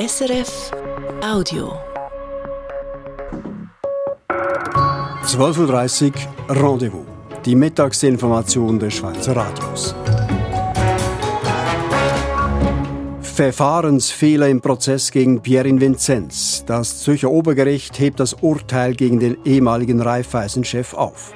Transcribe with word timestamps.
SRF 0.00 0.70
Audio. 1.22 1.74
12.30 5.26 6.14
Uhr 6.48 6.56
Rendezvous. 6.56 7.04
Die 7.44 7.54
Mittagsinformation 7.54 8.78
des 8.78 8.94
Schweizer 8.94 9.36
Radios. 9.36 9.94
Verfahrensfehler 13.20 14.48
im 14.48 14.62
Prozess 14.62 15.10
gegen 15.10 15.42
Pierin 15.42 15.82
Vinzenz. 15.82 16.64
Das 16.64 17.00
Zürcher 17.00 17.30
Obergericht 17.30 17.98
hebt 17.98 18.20
das 18.20 18.32
Urteil 18.32 18.94
gegen 18.94 19.20
den 19.20 19.36
ehemaligen 19.44 20.00
Raiffeisen-Chef 20.00 20.94
auf. 20.94 21.34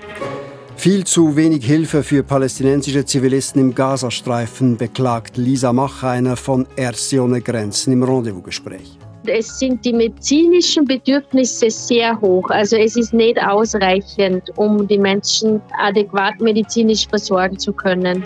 Viel 0.84 1.04
zu 1.04 1.34
wenig 1.34 1.64
Hilfe 1.64 2.02
für 2.02 2.22
palästinensische 2.22 3.06
Zivilisten 3.06 3.58
im 3.58 3.74
Gazastreifen, 3.74 4.76
beklagt 4.76 5.38
Lisa 5.38 5.72
Machainer 5.72 6.36
von 6.36 6.66
Ärzte 6.76 7.22
ohne 7.22 7.40
Grenzen 7.40 7.94
im 7.94 8.02
Rendezvous-Gespräch. 8.02 8.98
Es 9.24 9.58
sind 9.58 9.82
die 9.82 9.94
medizinischen 9.94 10.84
Bedürfnisse 10.84 11.70
sehr 11.70 12.20
hoch. 12.20 12.50
Also 12.50 12.76
es 12.76 12.96
ist 12.96 13.14
nicht 13.14 13.40
ausreichend, 13.40 14.42
um 14.56 14.86
die 14.86 14.98
Menschen 14.98 15.62
adäquat 15.78 16.38
medizinisch 16.42 17.08
versorgen 17.08 17.58
zu 17.58 17.72
können. 17.72 18.22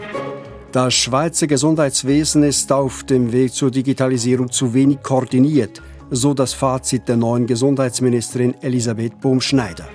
Das 0.72 0.94
Schweizer 0.94 1.46
Gesundheitswesen 1.46 2.42
ist 2.42 2.72
auf 2.72 3.04
dem 3.04 3.30
Weg 3.30 3.52
zur 3.52 3.70
Digitalisierung 3.70 4.50
zu 4.50 4.74
wenig 4.74 5.00
koordiniert, 5.04 5.80
so 6.10 6.34
das 6.34 6.54
Fazit 6.54 7.06
der 7.06 7.18
neuen 7.18 7.46
Gesundheitsministerin 7.46 8.56
Elisabeth 8.62 9.20
Bohm-Schneider. 9.20 9.86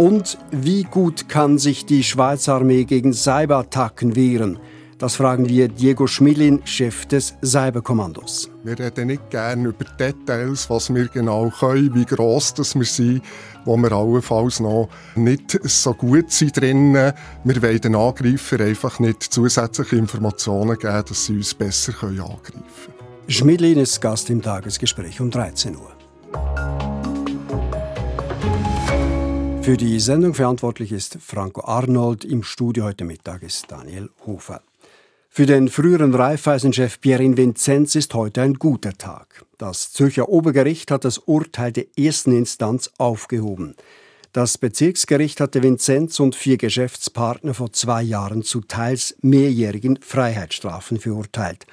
Und 0.00 0.38
wie 0.50 0.84
gut 0.84 1.28
kann 1.28 1.58
sich 1.58 1.84
die 1.84 2.02
Schweizer 2.02 2.54
Armee 2.54 2.84
gegen 2.84 3.12
Cyberattacken 3.12 4.16
wehren? 4.16 4.58
Das 4.96 5.16
fragen 5.16 5.46
wir 5.46 5.68
Diego 5.68 6.06
Schmidlin, 6.06 6.62
Chef 6.64 7.04
des 7.04 7.34
Cyberkommandos. 7.44 8.48
Wir 8.64 8.78
reden 8.78 9.08
nicht 9.08 9.28
gerne 9.28 9.68
über 9.68 9.84
Details, 9.84 10.70
was 10.70 10.88
wir 10.94 11.08
genau 11.08 11.50
können, 11.50 11.94
wie 11.94 12.06
gross 12.06 12.54
das 12.54 12.74
wir 12.74 12.86
sind, 12.86 13.20
wo 13.66 13.76
wir 13.76 13.92
allenfalls 13.92 14.60
noch 14.60 14.88
nicht 15.16 15.60
so 15.64 15.92
gut 15.92 16.30
sind 16.32 16.58
drinnen. 16.58 17.12
Wir 17.44 17.62
wollen 17.62 17.80
den 17.82 17.94
Angreifer 17.94 18.58
einfach 18.58 19.00
nicht 19.00 19.22
zusätzliche 19.22 19.96
Informationen 19.96 20.78
geben, 20.78 21.04
dass 21.06 21.26
sie 21.26 21.36
uns 21.36 21.52
besser 21.52 21.92
angreifen 22.02 22.38
können. 22.42 22.64
Schmidlin 23.28 23.76
ist 23.76 24.00
Gast 24.00 24.30
im 24.30 24.40
Tagesgespräch 24.40 25.20
um 25.20 25.30
13 25.30 25.76
Uhr. 25.76 26.69
Für 29.70 29.76
die 29.76 30.00
Sendung 30.00 30.34
verantwortlich 30.34 30.90
ist 30.90 31.18
Franco 31.20 31.60
Arnold. 31.64 32.24
Im 32.24 32.42
Studio 32.42 32.86
heute 32.86 33.04
Mittag 33.04 33.44
ist 33.44 33.70
Daniel 33.70 34.10
Hofer. 34.26 34.62
Für 35.28 35.46
den 35.46 35.68
früheren 35.68 36.12
Raiffeisenchef 36.12 37.00
Pierin 37.00 37.36
Vinzenz 37.36 37.94
ist 37.94 38.12
heute 38.14 38.42
ein 38.42 38.54
guter 38.54 38.94
Tag. 38.94 39.46
Das 39.58 39.92
Zürcher 39.92 40.28
Obergericht 40.28 40.90
hat 40.90 41.04
das 41.04 41.18
Urteil 41.18 41.70
der 41.70 41.86
ersten 41.96 42.36
Instanz 42.36 42.90
aufgehoben. 42.98 43.76
Das 44.32 44.58
Bezirksgericht 44.58 45.40
hatte 45.40 45.62
Vinzenz 45.62 46.18
und 46.18 46.34
vier 46.34 46.56
Geschäftspartner 46.56 47.54
vor 47.54 47.72
zwei 47.72 48.02
Jahren 48.02 48.42
zu 48.42 48.62
teils 48.62 49.14
mehrjährigen 49.20 50.00
Freiheitsstrafen 50.02 50.98
verurteilt, 50.98 51.64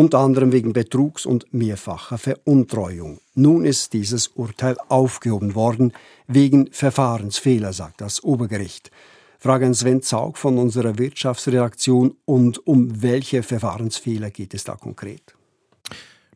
unter 0.00 0.20
anderem 0.20 0.50
wegen 0.50 0.72
Betrugs 0.72 1.26
und 1.26 1.52
mehrfacher 1.52 2.16
Veruntreuung. 2.16 3.20
Nun 3.34 3.66
ist 3.66 3.92
dieses 3.92 4.28
Urteil 4.28 4.76
aufgehoben 4.88 5.54
worden 5.54 5.92
wegen 6.26 6.72
Verfahrensfehler, 6.72 7.74
sagt 7.74 8.00
das 8.00 8.24
Obergericht 8.24 8.90
fragen 9.42 9.72
Sven 9.72 10.02
Zaug 10.02 10.36
von 10.36 10.58
unserer 10.58 10.98
Wirtschaftsredaktion. 10.98 12.14
Und 12.26 12.66
um 12.66 13.02
welche 13.02 13.42
Verfahrensfehler 13.42 14.30
geht 14.30 14.52
es 14.54 14.64
da 14.64 14.74
konkret? 14.74 15.34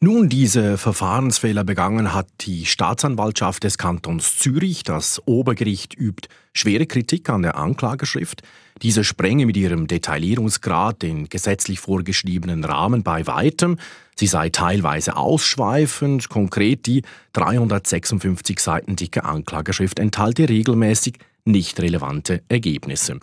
Nun, 0.00 0.28
diese 0.28 0.78
Verfahrensfehler 0.78 1.64
begangen 1.64 2.14
hat 2.14 2.28
die 2.40 2.66
Staatsanwaltschaft 2.66 3.62
des 3.62 3.78
Kantons 3.78 4.38
Zürich. 4.38 4.82
Das 4.82 5.22
Obergericht 5.26 5.94
übt 5.98 6.28
schwere 6.52 6.86
Kritik 6.86 7.28
an 7.28 7.42
der 7.42 7.56
Anklageschrift. 7.56 8.42
Diese 8.82 9.04
sprenge 9.04 9.46
mit 9.46 9.56
ihrem 9.56 9.86
Detaillierungsgrad 9.86 11.02
den 11.02 11.28
gesetzlich 11.28 11.80
vorgeschriebenen 11.80 12.64
Rahmen 12.64 13.02
bei 13.02 13.26
weitem. 13.26 13.78
Sie 14.16 14.26
sei 14.26 14.50
teilweise 14.50 15.16
ausschweifend. 15.16 16.28
Konkret 16.28 16.86
die 16.86 17.02
356 17.34 18.58
Seiten 18.58 18.96
dicke 18.96 19.24
Anklageschrift 19.24 19.98
enthalte 19.98 20.48
regelmäßig 20.48 21.18
nicht 21.44 21.80
relevante 21.80 22.42
Ergebnisse. 22.48 23.20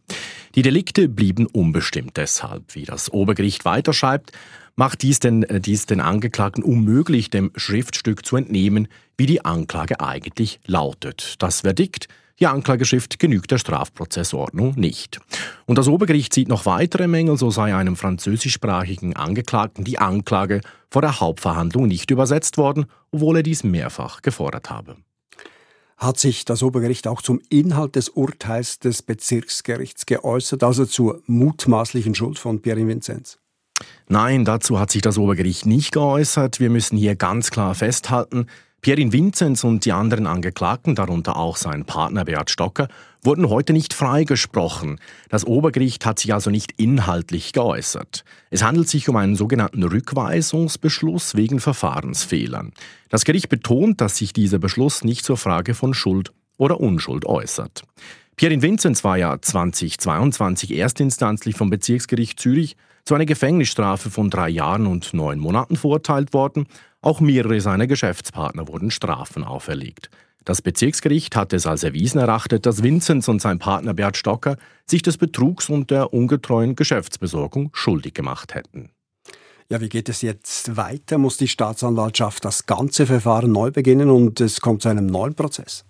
Die 0.55 0.61
Delikte 0.61 1.09
blieben 1.09 1.47
unbestimmt 1.47 2.17
deshalb. 2.17 2.75
Wie 2.75 2.83
das 2.83 3.11
Obergericht 3.11 3.65
weiterschreibt, 3.65 4.31
macht 4.75 5.01
dies 5.01 5.19
den, 5.19 5.43
äh, 5.43 5.59
dies 5.59 5.85
den 5.85 6.01
Angeklagten 6.01 6.63
unmöglich, 6.63 7.29
dem 7.29 7.51
Schriftstück 7.55 8.25
zu 8.25 8.37
entnehmen, 8.37 8.87
wie 9.17 9.25
die 9.25 9.43
Anklage 9.43 9.99
eigentlich 9.99 10.59
lautet. 10.65 11.35
Das 11.39 11.61
Verdikt, 11.61 12.07
die 12.41 12.47
Anklageschrift 12.47 13.19
genügt 13.19 13.51
der 13.51 13.59
Strafprozessordnung 13.59 14.73
nicht. 14.75 15.19
Und 15.67 15.77
das 15.77 15.87
Obergericht 15.87 16.33
sieht 16.33 16.49
noch 16.49 16.65
weitere 16.65 17.07
Mängel, 17.07 17.37
so 17.37 17.51
sei 17.51 17.75
einem 17.75 17.95
französischsprachigen 17.95 19.15
Angeklagten 19.15 19.83
die 19.83 19.99
Anklage 19.99 20.61
vor 20.89 21.01
der 21.01 21.19
Hauptverhandlung 21.19 21.87
nicht 21.87 22.11
übersetzt 22.11 22.57
worden, 22.57 22.87
obwohl 23.11 23.37
er 23.37 23.43
dies 23.43 23.63
mehrfach 23.63 24.21
gefordert 24.23 24.69
habe. 24.69 24.97
Hat 25.97 26.17
sich 26.17 26.43
das 26.45 26.63
Obergericht 26.63 27.07
auch 27.07 27.21
zum 27.21 27.39
Inhalt 27.49 27.95
des 27.95 28.09
Urteils 28.09 28.79
des 28.79 29.03
Bezirksgerichts 29.03 30.07
geäußert, 30.07 30.63
also 30.63 30.85
zur 30.85 31.21
mutmaßlichen 31.27 32.15
Schuld 32.15 32.39
von 32.39 32.59
Pierre 32.59 32.87
Vinzenz? 32.87 33.37
Nein, 34.07 34.45
dazu 34.45 34.79
hat 34.79 34.89
sich 34.91 35.03
das 35.03 35.19
Obergericht 35.19 35.67
nicht 35.67 35.91
geäußert. 35.91 36.59
Wir 36.59 36.71
müssen 36.71 36.97
hier 36.97 37.15
ganz 37.15 37.51
klar 37.51 37.75
festhalten, 37.75 38.47
Pierin 38.81 39.13
Vinzenz 39.13 39.63
und 39.63 39.85
die 39.85 39.91
anderen 39.91 40.25
Angeklagten, 40.25 40.95
darunter 40.95 41.37
auch 41.37 41.55
sein 41.55 41.85
Partner 41.85 42.25
Beat 42.25 42.49
Stocker, 42.49 42.87
wurden 43.21 43.47
heute 43.47 43.73
nicht 43.73 43.93
freigesprochen. 43.93 44.99
Das 45.29 45.45
Obergericht 45.45 46.03
hat 46.03 46.17
sich 46.17 46.33
also 46.33 46.49
nicht 46.49 46.73
inhaltlich 46.77 47.53
geäußert. 47.53 48.25
Es 48.49 48.63
handelt 48.63 48.89
sich 48.89 49.07
um 49.07 49.17
einen 49.17 49.35
sogenannten 49.35 49.83
Rückweisungsbeschluss 49.83 51.35
wegen 51.35 51.59
Verfahrensfehlern. 51.59 52.73
Das 53.09 53.23
Gericht 53.23 53.49
betont, 53.49 54.01
dass 54.01 54.17
sich 54.17 54.33
dieser 54.33 54.57
Beschluss 54.57 55.03
nicht 55.03 55.25
zur 55.25 55.37
Frage 55.37 55.75
von 55.75 55.93
Schuld 55.93 56.31
oder 56.57 56.79
Unschuld 56.79 57.27
äußert. 57.27 57.83
Pierin 58.35 58.63
Vinzenz 58.63 59.03
war 59.03 59.17
ja 59.17 59.39
2022 59.39 60.75
erstinstanzlich 60.75 61.55
vom 61.55 61.69
Bezirksgericht 61.69 62.39
Zürich 62.39 62.77
zu 63.03 63.13
einer 63.13 63.25
Gefängnisstrafe 63.25 64.09
von 64.09 64.31
drei 64.31 64.49
Jahren 64.49 64.87
und 64.87 65.13
neun 65.13 65.37
Monaten 65.37 65.75
verurteilt 65.75 66.33
worden 66.33 66.65
auch 67.01 67.19
mehrere 67.19 67.61
seiner 67.61 67.87
Geschäftspartner 67.87 68.67
wurden 68.67 68.91
Strafen 68.91 69.43
auferlegt. 69.43 70.09
Das 70.43 70.61
Bezirksgericht 70.61 71.35
hatte 71.35 71.55
es 71.55 71.67
als 71.67 71.83
erwiesen 71.83 72.19
erachtet, 72.19 72.65
dass 72.65 72.81
Vinzenz 72.81 73.27
und 73.27 73.41
sein 73.41 73.59
Partner 73.59 73.93
Bert 73.93 74.17
Stocker 74.17 74.57
sich 74.87 75.03
des 75.03 75.17
Betrugs 75.17 75.69
und 75.69 75.91
der 75.91 76.13
ungetreuen 76.13 76.75
Geschäftsbesorgung 76.75 77.69
schuldig 77.73 78.15
gemacht 78.15 78.55
hätten. 78.55 78.89
Ja, 79.69 79.79
wie 79.79 79.89
geht 79.89 80.09
es 80.09 80.21
jetzt 80.21 80.75
weiter? 80.75 81.17
Muss 81.17 81.37
die 81.37 81.47
Staatsanwaltschaft 81.47 82.43
das 82.43 82.65
ganze 82.65 83.05
Verfahren 83.05 83.51
neu 83.51 83.71
beginnen 83.71 84.09
und 84.09 84.41
es 84.41 84.59
kommt 84.59 84.81
zu 84.81 84.89
einem 84.89 85.05
neuen 85.05 85.35
Prozess? 85.35 85.85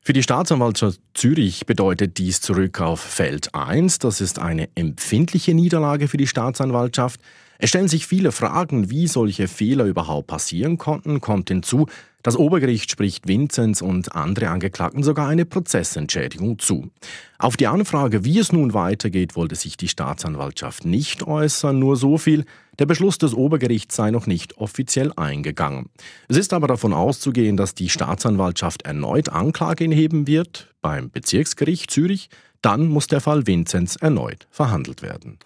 Für 0.00 0.12
die 0.12 0.22
Staatsanwaltschaft 0.22 1.00
Zürich 1.14 1.66
bedeutet 1.66 2.18
dies 2.18 2.40
zurück 2.40 2.80
auf 2.80 3.00
Feld 3.00 3.54
1. 3.54 3.98
Das 3.98 4.20
ist 4.20 4.38
eine 4.38 4.68
empfindliche 4.74 5.52
Niederlage 5.52 6.08
für 6.08 6.16
die 6.16 6.26
Staatsanwaltschaft. 6.26 7.20
Es 7.58 7.70
stellen 7.70 7.88
sich 7.88 8.06
viele 8.06 8.32
Fragen, 8.32 8.90
wie 8.90 9.06
solche 9.06 9.48
Fehler 9.48 9.84
überhaupt 9.84 10.26
passieren 10.26 10.78
konnten, 10.78 11.20
kommt 11.20 11.48
hinzu, 11.48 11.86
das 12.26 12.36
Obergericht 12.36 12.90
spricht 12.90 13.28
Vinzenz 13.28 13.80
und 13.80 14.16
andere 14.16 14.48
Angeklagten 14.48 15.04
sogar 15.04 15.28
eine 15.28 15.44
Prozessentschädigung 15.44 16.58
zu. 16.58 16.90
Auf 17.38 17.56
die 17.56 17.68
Anfrage, 17.68 18.24
wie 18.24 18.40
es 18.40 18.50
nun 18.50 18.74
weitergeht, 18.74 19.36
wollte 19.36 19.54
sich 19.54 19.76
die 19.76 19.86
Staatsanwaltschaft 19.86 20.84
nicht 20.84 21.24
äußern, 21.24 21.78
nur 21.78 21.96
so 21.96 22.18
viel, 22.18 22.44
der 22.80 22.86
Beschluss 22.86 23.18
des 23.18 23.32
Obergerichts 23.32 23.94
sei 23.94 24.10
noch 24.10 24.26
nicht 24.26 24.58
offiziell 24.58 25.12
eingegangen. 25.14 25.88
Es 26.26 26.36
ist 26.36 26.52
aber 26.52 26.66
davon 26.66 26.92
auszugehen, 26.92 27.56
dass 27.56 27.76
die 27.76 27.90
Staatsanwaltschaft 27.90 28.82
erneut 28.82 29.28
Anklage 29.28 29.84
inheben 29.84 30.26
wird 30.26 30.74
beim 30.82 31.10
Bezirksgericht 31.10 31.92
Zürich, 31.92 32.28
dann 32.60 32.88
muss 32.88 33.06
der 33.06 33.20
Fall 33.20 33.46
Vinzenz 33.46 33.94
erneut 33.94 34.48
verhandelt 34.50 35.00
werden. 35.00 35.38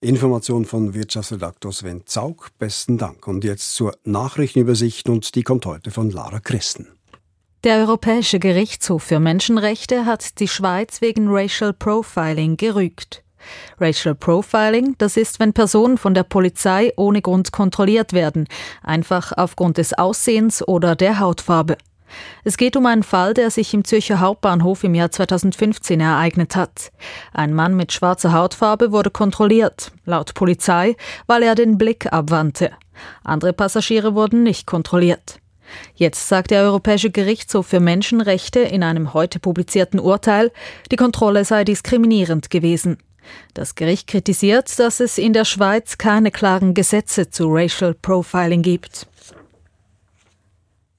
Information 0.00 0.64
von 0.64 0.94
Wirtschaftsredaktor 0.94 1.72
Sven 1.72 2.02
Zaug. 2.06 2.50
Besten 2.60 2.98
Dank. 2.98 3.26
Und 3.26 3.42
jetzt 3.42 3.74
zur 3.74 3.96
Nachrichtenübersicht 4.04 5.08
und 5.08 5.34
die 5.34 5.42
kommt 5.42 5.66
heute 5.66 5.90
von 5.90 6.10
Lara 6.10 6.38
Christen. 6.38 6.86
Der 7.64 7.78
Europäische 7.78 8.38
Gerichtshof 8.38 9.02
für 9.02 9.18
Menschenrechte 9.18 10.06
hat 10.06 10.38
die 10.38 10.46
Schweiz 10.46 11.00
wegen 11.00 11.26
Racial 11.28 11.72
Profiling 11.72 12.56
gerügt. 12.56 13.24
Racial 13.80 14.14
Profiling, 14.14 14.94
das 14.98 15.16
ist, 15.16 15.40
wenn 15.40 15.52
Personen 15.52 15.98
von 15.98 16.14
der 16.14 16.22
Polizei 16.22 16.92
ohne 16.96 17.20
Grund 17.20 17.50
kontrolliert 17.50 18.12
werden, 18.12 18.46
einfach 18.84 19.32
aufgrund 19.36 19.78
des 19.78 19.94
Aussehens 19.94 20.66
oder 20.66 20.94
der 20.94 21.18
Hautfarbe. 21.18 21.76
Es 22.44 22.56
geht 22.56 22.76
um 22.76 22.86
einen 22.86 23.02
Fall, 23.02 23.34
der 23.34 23.50
sich 23.50 23.72
im 23.74 23.84
Zürcher 23.84 24.20
Hauptbahnhof 24.20 24.84
im 24.84 24.94
Jahr 24.94 25.10
2015 25.10 26.00
ereignet 26.00 26.56
hat. 26.56 26.92
Ein 27.32 27.54
Mann 27.54 27.76
mit 27.76 27.92
schwarzer 27.92 28.32
Hautfarbe 28.32 28.92
wurde 28.92 29.10
kontrolliert, 29.10 29.92
laut 30.04 30.34
Polizei, 30.34 30.96
weil 31.26 31.42
er 31.42 31.54
den 31.54 31.78
Blick 31.78 32.12
abwandte. 32.12 32.72
Andere 33.24 33.52
Passagiere 33.52 34.14
wurden 34.14 34.42
nicht 34.42 34.66
kontrolliert. 34.66 35.40
Jetzt 35.94 36.28
sagt 36.28 36.50
der 36.50 36.62
Europäische 36.62 37.10
Gerichtshof 37.10 37.66
für 37.66 37.80
Menschenrechte 37.80 38.60
in 38.60 38.82
einem 38.82 39.12
heute 39.14 39.38
publizierten 39.38 40.00
Urteil, 40.00 40.50
die 40.90 40.96
Kontrolle 40.96 41.44
sei 41.44 41.64
diskriminierend 41.64 42.50
gewesen. 42.50 42.98
Das 43.52 43.74
Gericht 43.74 44.06
kritisiert, 44.06 44.78
dass 44.78 45.00
es 45.00 45.18
in 45.18 45.34
der 45.34 45.44
Schweiz 45.44 45.98
keine 45.98 46.30
klaren 46.30 46.72
Gesetze 46.72 47.28
zu 47.28 47.48
Racial 47.48 47.94
Profiling 47.94 48.62
gibt. 48.62 49.06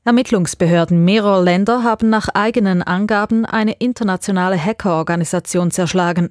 Ermittlungsbehörden 0.05 1.03
mehrerer 1.03 1.41
Länder 1.43 1.83
haben 1.83 2.09
nach 2.09 2.29
eigenen 2.29 2.81
Angaben 2.81 3.45
eine 3.45 3.73
internationale 3.73 4.57
Hackerorganisation 4.57 5.71
zerschlagen. 5.71 6.29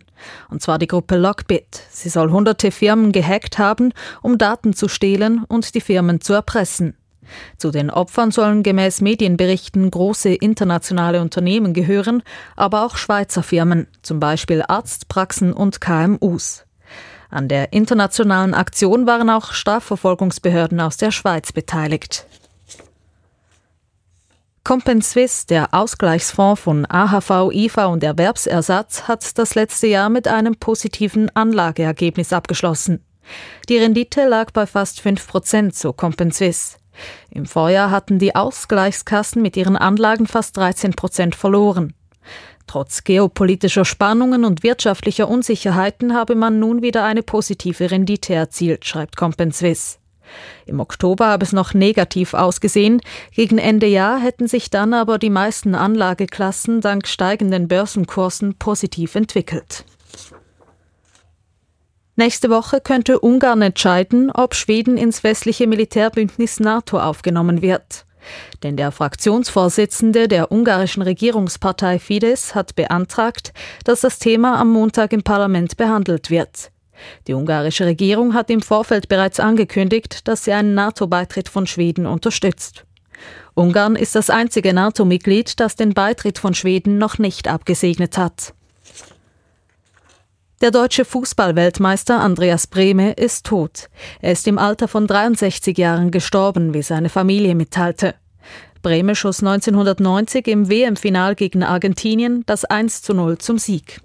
Und 0.49 0.63
zwar 0.63 0.79
die 0.79 0.87
Gruppe 0.87 1.17
Lockbit. 1.17 1.83
Sie 1.91 2.09
soll 2.09 2.31
hunderte 2.31 2.71
Firmen 2.71 3.13
gehackt 3.13 3.59
haben, 3.59 3.93
um 4.23 4.39
Daten 4.39 4.73
zu 4.73 4.89
stehlen 4.89 5.45
und 5.49 5.75
die 5.75 5.83
Firmen 5.83 6.23
zu 6.23 6.33
erpressen. 6.33 6.97
Zu 7.59 7.71
den 7.71 7.91
Opfern 7.91 8.31
sollen 8.31 8.63
gemäß 8.63 9.03
Medienberichten 9.03 9.91
große 9.91 10.31
internationale 10.31 11.21
Unternehmen 11.21 11.75
gehören, 11.75 12.23
aber 12.57 12.87
auch 12.87 12.97
Schweizer 12.97 13.43
Firmen, 13.43 13.87
zum 14.01 14.19
Beispiel 14.19 14.65
Arztpraxen 14.67 15.53
und 15.53 15.83
KMUs. 15.83 16.65
An 17.31 17.49
der 17.49 17.75
internationalen 17.75 18.55
Aktion 18.55 19.07
waren 19.07 19.29
auch 19.29 19.53
Strafverfolgungsbehörden 19.53 20.81
aus 20.81 20.97
der 20.97 21.11
Schweiz 21.11 21.53
beteiligt. 21.53 22.27
Compenswiss, 24.69 25.47
der 25.47 25.73
Ausgleichsfonds 25.73 26.61
von 26.61 26.85
AHV, 26.85 27.51
IV 27.55 27.79
und 27.87 28.05
Erwerbsersatz, 28.05 29.05
hat 29.05 29.39
das 29.39 29.55
letzte 29.55 29.87
Jahr 29.87 30.11
mit 30.11 30.29
einem 30.29 30.57
positiven 30.57 31.35
Anlageergebnis 31.35 32.35
abgeschlossen. 32.35 33.03
Die 33.71 33.79
Rendite 33.79 34.29
lag 34.29 34.51
bei 34.51 34.67
fast 34.67 35.01
5 35.01 35.27
Prozent, 35.27 35.75
so 35.75 35.95
Compenswiss. 35.95 36.77
Im 37.31 37.47
Vorjahr 37.47 37.91
hatten 37.91 38.19
die 38.19 38.37
Ausgleichskassen 38.37 39.41
mit 39.41 39.57
ihren 39.57 39.75
Anlagen 39.79 40.27
fast 40.27 40.59
13 40.59 40.93
Prozent 40.93 41.35
verloren. 41.35 41.95
Trotz 42.67 43.05
geopolitischer 43.05 43.87
Spannungen 43.87 44.45
und 44.45 44.63
wirtschaftlicher 44.63 45.31
Unsicherheiten 45.31 46.15
habe 46.15 46.35
man 46.35 46.59
nun 46.59 46.83
wieder 46.83 47.05
eine 47.05 47.23
positive 47.23 47.91
Rendite 47.91 48.35
erzielt, 48.35 48.85
schreibt 48.85 49.17
Compenswiss. 49.17 49.99
Im 50.67 50.81
Oktober 50.81 51.27
habe 51.27 51.45
es 51.45 51.53
noch 51.53 51.75
negativ 51.75 52.35
ausgesehen, 52.35 53.01
gegen 53.35 53.59
Ende 53.59 53.87
Jahr 53.87 54.21
hätten 54.21 54.49
sich 54.49 54.71
dann 54.71 54.95
aber 54.95 55.19
die 55.19 55.31
meisten 55.31 55.75
Anlageklassen 55.75 56.81
dank 56.81 57.07
steigenden 57.07 57.69
Börsenkursen 57.69 58.55
positiv 58.57 59.15
entwickelt. 59.15 59.85
Nächste 62.17 62.51
Woche 62.51 62.81
könnte 62.81 63.21
Ungarn 63.21 63.63
entscheiden, 63.63 64.33
ob 64.33 64.57
Schweden 64.57 64.97
ins 64.97 65.23
westliche 65.23 65.69
Militärbündnis 65.69 66.59
NATO 66.59 66.99
aufgenommen 66.99 67.63
wird. 67.63 68.07
Denn 68.65 68.77
der 68.77 68.91
Fraktionsvorsitzende 68.91 70.27
der 70.27 70.51
ungarischen 70.51 71.03
Regierungspartei 71.03 72.01
Fidesz 72.01 72.57
hat 72.57 72.75
beantragt, 72.75 73.53
dass 73.85 74.01
das 74.01 74.19
Thema 74.19 74.59
am 74.59 74.73
Montag 74.73 75.13
im 75.13 75.23
Parlament 75.23 75.77
behandelt 75.77 76.29
wird. 76.29 76.73
Die 77.27 77.35
ungarische 77.35 77.87
Regierung 77.87 78.35
hat 78.35 78.51
im 78.51 78.61
Vorfeld 78.61 79.09
bereits 79.09 79.41
angekündigt, 79.41 80.27
dass 80.29 80.45
sie 80.45 80.53
einen 80.53 80.75
NATO-Beitritt 80.75 81.49
von 81.49 81.67
Schweden 81.67 82.07
unterstützt. 82.07 82.85
Ungarn 83.55 83.97
ist 83.97 84.15
das 84.15 84.31
einzige 84.31 84.73
NATO-Mitglied, 84.73 85.59
das 85.61 85.77
den 85.77 85.95
Beitritt 85.95 86.39
von 86.39 86.55
Schweden 86.55 86.99
noch 86.99 87.19
nicht 87.19 87.49
abgesegnet 87.49 88.17
hat. 88.17 88.55
Der 90.61 90.73
deutsche 90.73 91.05
Fußballweltmeister 91.05 92.19
Andreas 92.19 92.67
Brehme 92.67 93.13
ist 93.13 93.47
tot. 93.47 93.89
Er 94.21 94.33
ist 94.33 94.49
im 94.49 94.59
Alter 94.59 94.89
von 94.89 95.07
63 95.07 95.79
Jahren 95.79 96.11
gestorben, 96.11 96.75
wie 96.75 96.83
seine 96.83 97.09
Familie 97.09 97.55
mitteilte. 97.55 98.17
Brehme 98.83 99.15
schoss 99.15 99.41
1990 99.41 100.49
im 100.49 100.69
WM-Final 100.69 101.35
gegen 101.37 101.63
Argentinien 101.63 102.45
das 102.47 102.65
1 102.65 103.03
zu 103.03 103.15
0 103.15 103.39
zum 103.39 103.59
Sieg. 103.59 104.01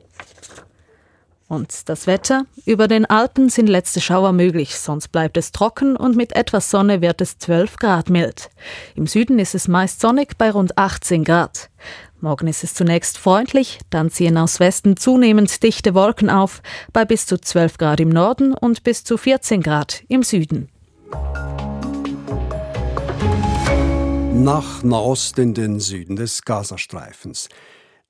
Und 1.48 1.90
das 1.90 2.08
Wetter? 2.08 2.46
Über 2.66 2.88
den 2.88 3.06
Alpen 3.06 3.50
sind 3.50 3.68
letzte 3.68 4.02
Schauer 4.02 4.32
möglich, 4.32 4.78
sonst 4.78 5.10
bleibt 5.10 5.38
es 5.38 5.52
trocken 5.52 5.96
und 5.96 6.16
mit 6.16 6.36
etwas 6.36 6.72
Sonne 6.72 7.02
wird 7.02 7.22
es 7.22 7.38
12 7.38 7.78
Grad 7.78 8.10
mild. 8.10 8.50
Im 8.96 9.08
Süden 9.08 9.40
ist 9.40 9.54
es 9.54 9.68
meist 9.68 10.00
sonnig 10.00 10.38
bei 10.38 10.52
rund 10.52 10.78
18 10.78 11.24
Grad. 11.24 11.70
Morgen 12.22 12.48
ist 12.48 12.64
es 12.64 12.74
zunächst 12.74 13.18
freundlich, 13.18 13.80
dann 13.90 14.10
ziehen 14.10 14.38
aus 14.38 14.62
Westen 14.62 14.96
zunehmend 14.96 15.62
dichte 15.62 15.94
Wolken 15.94 16.30
auf, 16.30 16.62
bei 16.94 17.04
bis 17.04 17.26
zu 17.26 17.38
12 17.38 17.78
Grad 17.78 18.00
im 18.00 18.10
Norden 18.10 18.54
und 18.54 18.84
bis 18.84 19.04
zu 19.04 19.18
14 19.18 19.62
Grad 19.62 20.04
im 20.08 20.24
Süden. 20.24 20.70
Nach 24.34 24.84
Nahost 24.84 25.38
in 25.38 25.54
den 25.54 25.80
Süden 25.80 26.16
des 26.16 26.44
Gazastreifens. 26.44 27.50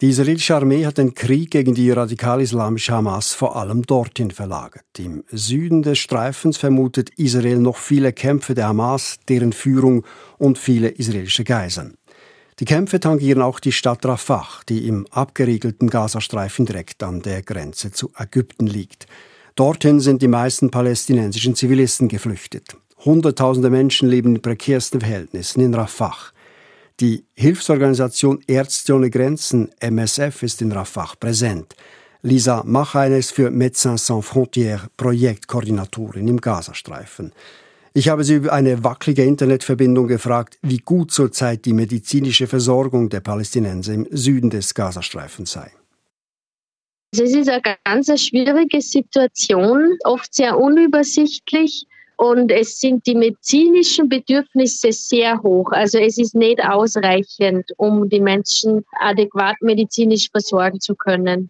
Die 0.01 0.10
israelische 0.10 0.56
Armee 0.56 0.86
hat 0.86 0.98
den 0.98 1.13
Krieg 1.13 1.51
gegen 1.51 1.75
die 1.75 1.92
radikal-islamische 1.92 2.94
Hamas 2.94 3.34
vor 3.34 3.56
allem 3.56 3.84
dorthin 3.84 4.31
verlagert. 4.31 4.84
Im 4.98 5.24
Süden 5.31 5.81
des 5.81 6.00
Streifens 6.00 6.57
vermutet 6.57 7.12
Israel 7.18 7.57
noch 7.60 7.78
viele 7.78 8.12
Kämpfe 8.12 8.54
der 8.54 8.68
Hamas, 8.68 9.19
deren 9.30 9.54
Führung 9.54 10.04
und 10.38 10.57
viele 10.57 10.90
israelische 10.90 11.44
Geiseln. 11.44 11.95
Die 12.60 12.66
Kämpfe 12.66 13.00
tangieren 13.00 13.42
auch 13.42 13.60
die 13.60 13.72
Stadt 13.72 14.06
Rafah, 14.06 14.48
die 14.68 14.88
im 14.88 15.07
abgeriegelten 15.10 15.90
Gazastreifen 15.90 16.66
direkt 16.66 17.01
an 17.01 17.22
der 17.22 17.42
Grenze 17.42 17.92
zu 17.92 18.12
Ägypten 18.18 18.68
liegt. 18.68 19.07
Dorthin 19.56 20.00
sind 20.00 20.22
die 20.22 20.28
meisten 20.28 20.69
palästinensischen 20.69 21.56
Zivilisten 21.56 22.07
geflüchtet. 22.07 22.75
Hunderttausende 23.06 23.69
Menschen 23.69 24.10
leben 24.10 24.36
in 24.36 24.42
prekärsten 24.42 25.00
Verhältnissen 25.00 25.62
in 25.62 25.74
Rafah. 25.74 26.32
Die 27.04 27.26
Hilfsorganisation 27.34 28.40
Ärzte 28.48 28.96
ohne 28.96 29.10
Grenzen, 29.10 29.70
MSF, 29.82 30.42
ist 30.42 30.62
in 30.62 30.72
Rafah 30.72 31.12
präsent. 31.20 31.76
Lisa 32.22 32.64
Machainer 32.66 33.18
ist 33.18 33.34
für 33.34 33.50
Médecins 33.50 34.06
Sans 34.06 34.26
Frontières 34.26 34.88
Projektkoordinatorin 34.96 36.30
im 36.30 36.40
Gazastreifen. 36.40 37.34
Ich 37.94 38.08
habe 38.08 38.24
sie 38.24 38.36
über 38.36 38.54
eine 38.54 38.86
wackelige 38.86 39.26
Internetverbindung 39.26 40.08
gefragt, 40.08 40.58
wie 40.62 40.78
gut 40.78 41.12
zurzeit 41.12 41.66
die 41.66 41.74
medizinische 41.74 42.48
Versorgung 42.48 43.10
der 43.10 43.20
Palästinenser 43.20 43.96
im 43.96 44.08
Süden 44.10 44.50
des 44.50 44.74
Gazastreifens 44.74 45.52
sei. 45.52 45.74
Es 47.12 47.20
ist 47.20 47.50
eine 47.50 47.62
ganz 47.84 48.08
schwierige 48.18 48.80
Situation, 48.80 49.98
oft 50.06 50.34
sehr 50.34 50.58
unübersichtlich. 50.58 51.86
Und 52.24 52.52
es 52.52 52.80
sind 52.80 53.06
die 53.06 53.16
medizinischen 53.16 54.08
Bedürfnisse 54.08 54.94
sehr 54.94 55.44
hoch. 55.44 55.70
Also 55.74 55.98
es 55.98 56.18
ist 56.18 56.36
nicht 56.36 56.64
ausreichend, 56.64 57.66
um 57.76 58.07
die 58.07 58.21
Menschen 58.21 58.86
adäquat 59.02 59.57
medizinisch 59.59 60.30
versorgen 60.31 60.80
zu 60.80 60.95
können. 60.95 61.50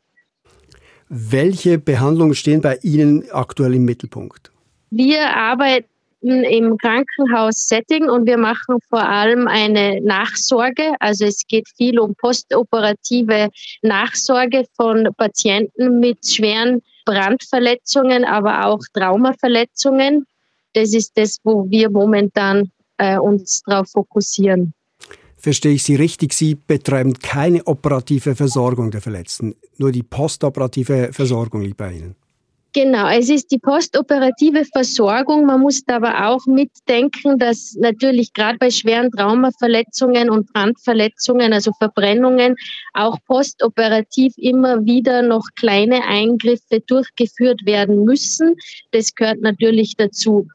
Welche 1.09 1.77
Behandlungen 1.77 2.33
stehen 2.33 2.62
bei 2.62 2.79
Ihnen 2.81 3.24
aktuell 3.31 3.75
im 3.75 3.86
Mittelpunkt? 3.86 4.51
Wir 4.89 5.21
arbeiten 5.36 5.86
im 6.21 6.75
Krankenhaus-Setting 6.79 8.09
und 8.09 8.25
wir 8.25 8.39
machen 8.39 8.79
vor 8.89 9.07
allem 9.07 9.47
eine 9.47 10.01
Nachsorge. 10.01 10.95
Also 11.00 11.25
es 11.25 11.45
geht 11.47 11.67
viel 11.77 12.00
um 12.00 12.15
postoperative 12.15 13.50
Nachsorge 13.83 14.65
von 14.75 15.07
Patienten 15.17 16.00
mit 16.00 16.27
schweren 16.27 16.81
Brandverletzungen, 17.05 18.25
aber 18.25 18.65
auch 18.65 18.79
Traumaverletzungen 18.91 20.25
das 20.73 20.93
ist 20.93 21.13
das, 21.15 21.37
wo 21.43 21.69
wir 21.69 21.89
momentan 21.89 22.71
äh, 22.97 23.17
uns 23.17 23.61
darauf 23.65 23.89
fokussieren. 23.89 24.73
Verstehe 25.37 25.73
ich 25.73 25.83
Sie 25.83 25.95
richtig? 25.95 26.33
Sie 26.33 26.55
betreiben 26.55 27.13
keine 27.19 27.67
operative 27.67 28.35
Versorgung 28.35 28.91
der 28.91 29.01
Verletzten, 29.01 29.55
nur 29.77 29.91
die 29.91 30.03
postoperative 30.03 31.09
Versorgung 31.11 31.61
liegt 31.61 31.77
bei 31.77 31.91
Ihnen. 31.91 32.15
Genau, 32.75 33.07
es 33.07 33.29
ist 33.29 33.51
die 33.51 33.59
postoperative 33.59 34.65
Versorgung. 34.65 35.45
Man 35.45 35.61
muss 35.61 35.83
aber 35.85 36.27
auch 36.27 36.43
mitdenken, 36.47 37.37
dass 37.37 37.75
natürlich 37.77 38.33
gerade 38.33 38.57
bei 38.57 38.71
schweren 38.71 39.11
Traumaverletzungen 39.11 40.31
und 40.31 40.51
Brandverletzungen, 40.51 41.53
also 41.53 41.71
Verbrennungen, 41.77 42.55
auch 42.93 43.19
postoperativ 43.27 44.33
immer 44.37 44.83
wieder 44.85 45.21
noch 45.21 45.43
kleine 45.55 46.03
Eingriffe 46.03 46.79
durchgeführt 46.87 47.63
werden 47.63 48.05
müssen. 48.05 48.55
Das 48.89 49.13
gehört 49.13 49.41
natürlich 49.41 49.95
dazu. 49.95 50.47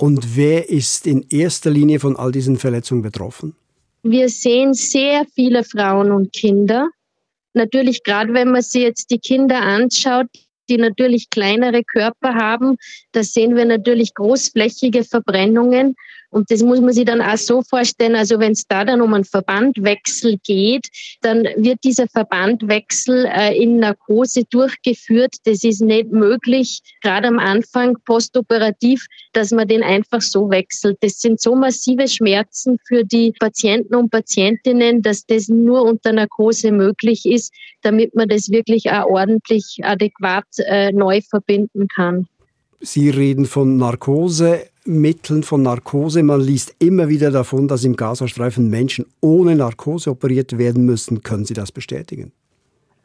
Und 0.00 0.34
wer 0.34 0.70
ist 0.70 1.06
in 1.06 1.26
erster 1.28 1.68
Linie 1.68 2.00
von 2.00 2.16
all 2.16 2.32
diesen 2.32 2.56
Verletzungen 2.56 3.02
betroffen? 3.02 3.54
Wir 4.02 4.30
sehen 4.30 4.72
sehr 4.72 5.26
viele 5.34 5.62
Frauen 5.62 6.10
und 6.10 6.32
Kinder. 6.32 6.88
Natürlich, 7.52 8.02
gerade 8.02 8.32
wenn 8.32 8.50
man 8.50 8.62
sich 8.62 8.80
jetzt 8.80 9.10
die 9.10 9.18
Kinder 9.18 9.60
anschaut, 9.60 10.28
die 10.70 10.78
natürlich 10.78 11.28
kleinere 11.28 11.82
Körper 11.84 12.34
haben, 12.34 12.76
da 13.12 13.22
sehen 13.22 13.56
wir 13.56 13.64
natürlich 13.64 14.14
großflächige 14.14 15.04
Verbrennungen. 15.04 15.96
Und 16.30 16.50
das 16.50 16.62
muss 16.62 16.80
man 16.80 16.92
sich 16.92 17.04
dann 17.04 17.20
auch 17.20 17.36
so 17.36 17.62
vorstellen, 17.62 18.14
also 18.14 18.38
wenn 18.38 18.52
es 18.52 18.64
da 18.66 18.84
dann 18.84 19.00
um 19.00 19.12
einen 19.14 19.24
Verbandwechsel 19.24 20.38
geht, 20.44 20.86
dann 21.22 21.42
wird 21.56 21.80
dieser 21.82 22.06
Verbandwechsel 22.06 23.26
äh, 23.26 23.60
in 23.60 23.80
Narkose 23.80 24.44
durchgeführt. 24.48 25.34
Das 25.44 25.64
ist 25.64 25.80
nicht 25.80 26.12
möglich, 26.12 26.80
gerade 27.02 27.26
am 27.26 27.40
Anfang 27.40 27.96
postoperativ, 28.04 29.06
dass 29.32 29.50
man 29.50 29.66
den 29.66 29.82
einfach 29.82 30.22
so 30.22 30.50
wechselt. 30.50 30.98
Das 31.00 31.20
sind 31.20 31.40
so 31.40 31.56
massive 31.56 32.06
Schmerzen 32.06 32.78
für 32.86 33.04
die 33.04 33.32
Patienten 33.32 33.96
und 33.96 34.10
Patientinnen, 34.10 35.02
dass 35.02 35.26
das 35.26 35.48
nur 35.48 35.82
unter 35.82 36.12
Narkose 36.12 36.70
möglich 36.70 37.26
ist, 37.26 37.52
damit 37.82 38.14
man 38.14 38.28
das 38.28 38.50
wirklich 38.50 38.90
auch 38.92 39.06
ordentlich 39.06 39.80
adäquat 39.82 40.44
äh, 40.66 40.92
neu 40.92 41.20
verbinden 41.22 41.88
kann. 41.88 42.26
Sie 42.80 43.10
reden 43.10 43.44
von 43.44 43.76
Narkosemitteln, 43.76 45.42
von 45.42 45.62
Narkose. 45.62 46.22
Man 46.22 46.40
liest 46.40 46.74
immer 46.78 47.08
wieder 47.08 47.30
davon, 47.30 47.68
dass 47.68 47.84
im 47.84 47.94
Gazastreifen 47.94 48.70
Menschen 48.70 49.04
ohne 49.20 49.54
Narkose 49.54 50.10
operiert 50.10 50.56
werden 50.56 50.86
müssen. 50.86 51.22
Können 51.22 51.44
Sie 51.44 51.54
das 51.54 51.72
bestätigen? 51.72 52.32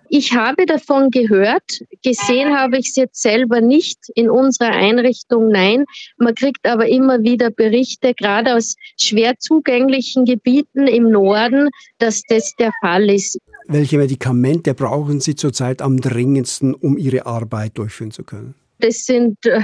Ich 0.09 0.33
habe 0.33 0.65
davon 0.65 1.09
gehört, 1.09 1.81
gesehen 2.03 2.57
habe 2.57 2.77
ich 2.77 2.89
es 2.89 2.95
jetzt 2.95 3.21
selber 3.21 3.61
nicht 3.61 3.99
in 4.15 4.29
unserer 4.29 4.71
Einrichtung, 4.71 5.49
nein. 5.49 5.85
Man 6.17 6.35
kriegt 6.35 6.65
aber 6.67 6.87
immer 6.87 7.23
wieder 7.23 7.49
Berichte, 7.49 8.13
gerade 8.13 8.55
aus 8.55 8.75
schwer 8.99 9.37
zugänglichen 9.39 10.25
Gebieten 10.25 10.87
im 10.87 11.09
Norden, 11.09 11.69
dass 11.97 12.21
das 12.27 12.53
der 12.59 12.71
Fall 12.81 13.09
ist. 13.09 13.39
Welche 13.67 13.97
Medikamente 13.97 14.73
brauchen 14.73 15.19
Sie 15.19 15.35
zurzeit 15.35 15.81
am 15.81 15.99
dringendsten, 15.99 16.73
um 16.75 16.97
Ihre 16.97 17.25
Arbeit 17.25 17.77
durchführen 17.77 18.11
zu 18.11 18.23
können? 18.23 18.53
Das 18.79 19.05
sind 19.05 19.43
äh, 19.45 19.61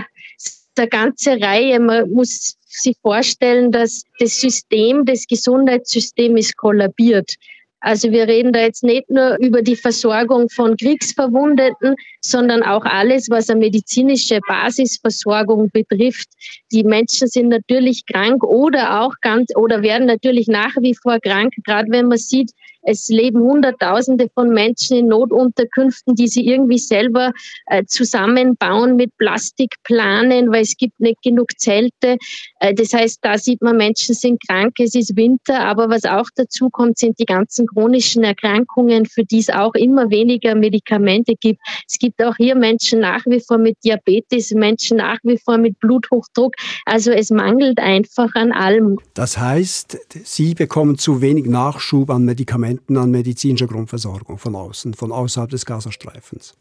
eine 0.75 0.87
ganze 0.87 1.39
Reihe. 1.39 1.79
Man 1.79 2.09
muss 2.11 2.57
sich 2.65 2.95
vorstellen, 3.01 3.71
dass 3.71 4.03
das 4.19 4.39
System, 4.39 5.05
das 5.05 5.27
Gesundheitssystem 5.27 6.37
ist 6.37 6.57
kollabiert. 6.57 7.35
Also 7.81 8.11
wir 8.11 8.27
reden 8.27 8.53
da 8.53 8.61
jetzt 8.61 8.83
nicht 8.83 9.09
nur 9.09 9.37
über 9.39 9.63
die 9.63 9.75
Versorgung 9.75 10.49
von 10.49 10.77
Kriegsverwundeten, 10.77 11.95
sondern 12.21 12.61
auch 12.61 12.85
alles, 12.85 13.29
was 13.29 13.49
eine 13.49 13.59
medizinische 13.59 14.39
Basisversorgung 14.47 15.69
betrifft. 15.71 16.29
Die 16.71 16.83
Menschen 16.83 17.27
sind 17.27 17.49
natürlich 17.49 18.05
krank 18.05 18.43
oder 18.43 19.01
auch 19.01 19.15
ganz 19.21 19.49
oder 19.55 19.81
werden 19.81 20.05
natürlich 20.05 20.47
nach 20.47 20.75
wie 20.79 20.95
vor 20.95 21.19
krank, 21.19 21.53
gerade 21.65 21.91
wenn 21.91 22.07
man 22.07 22.19
sieht, 22.19 22.51
es 22.83 23.07
leben 23.09 23.39
Hunderttausende 23.41 24.29
von 24.33 24.49
Menschen 24.49 24.97
in 24.97 25.07
Notunterkünften, 25.07 26.15
die 26.15 26.27
sie 26.27 26.45
irgendwie 26.47 26.77
selber 26.77 27.31
äh, 27.67 27.83
zusammenbauen 27.85 28.95
mit 28.95 29.15
Plastikplanen, 29.17 30.51
weil 30.51 30.63
es 30.63 30.75
gibt 30.77 30.99
nicht 30.99 31.21
genug 31.21 31.59
Zelte. 31.59 32.17
Äh, 32.59 32.73
das 32.73 32.93
heißt, 32.93 33.19
da 33.21 33.37
sieht 33.37 33.61
man, 33.61 33.77
Menschen 33.77 34.15
sind 34.15 34.41
krank, 34.47 34.73
es 34.79 34.95
ist 34.95 35.15
Winter, 35.15 35.59
aber 35.59 35.89
was 35.89 36.05
auch 36.05 36.27
dazu 36.35 36.69
kommt, 36.69 36.97
sind 36.97 37.19
die 37.19 37.25
ganzen 37.25 37.67
chronischen 37.67 38.23
Erkrankungen, 38.23 39.05
für 39.05 39.23
die 39.23 39.39
es 39.39 39.49
auch 39.49 39.73
immer 39.75 40.09
weniger 40.09 40.55
Medikamente 40.55 41.35
gibt. 41.39 41.59
Es 41.87 41.99
gibt 41.99 42.23
auch 42.23 42.35
hier 42.37 42.55
Menschen 42.55 42.99
nach 42.99 43.23
wie 43.25 43.39
vor 43.39 43.57
mit 43.57 43.77
Diabetes, 43.83 44.51
Menschen 44.51 44.97
nach 44.97 45.19
wie 45.23 45.37
vor 45.37 45.57
mit 45.57 45.79
Bluthochdruck. 45.79 46.55
Also 46.85 47.11
es 47.11 47.29
mangelt 47.29 47.79
einfach 47.79 48.33
an 48.33 48.51
allem. 48.51 48.97
Das 49.13 49.37
heißt, 49.37 49.97
Sie 50.23 50.53
bekommen 50.53 50.97
zu 50.97 51.21
wenig 51.21 51.45
Nachschub 51.45 52.09
an 52.09 52.25
Medikamenten 52.25 52.70
Medikamenten 52.71 52.97
an 52.97 53.11
medizinischer 53.11 53.67
Grundversorgung 53.67 54.37
von 54.37 54.55
außen, 54.55 54.93
von 54.93 55.11
außerhalb 55.11 55.49
des 55.49 55.65
Gazastreifens? 55.65 56.55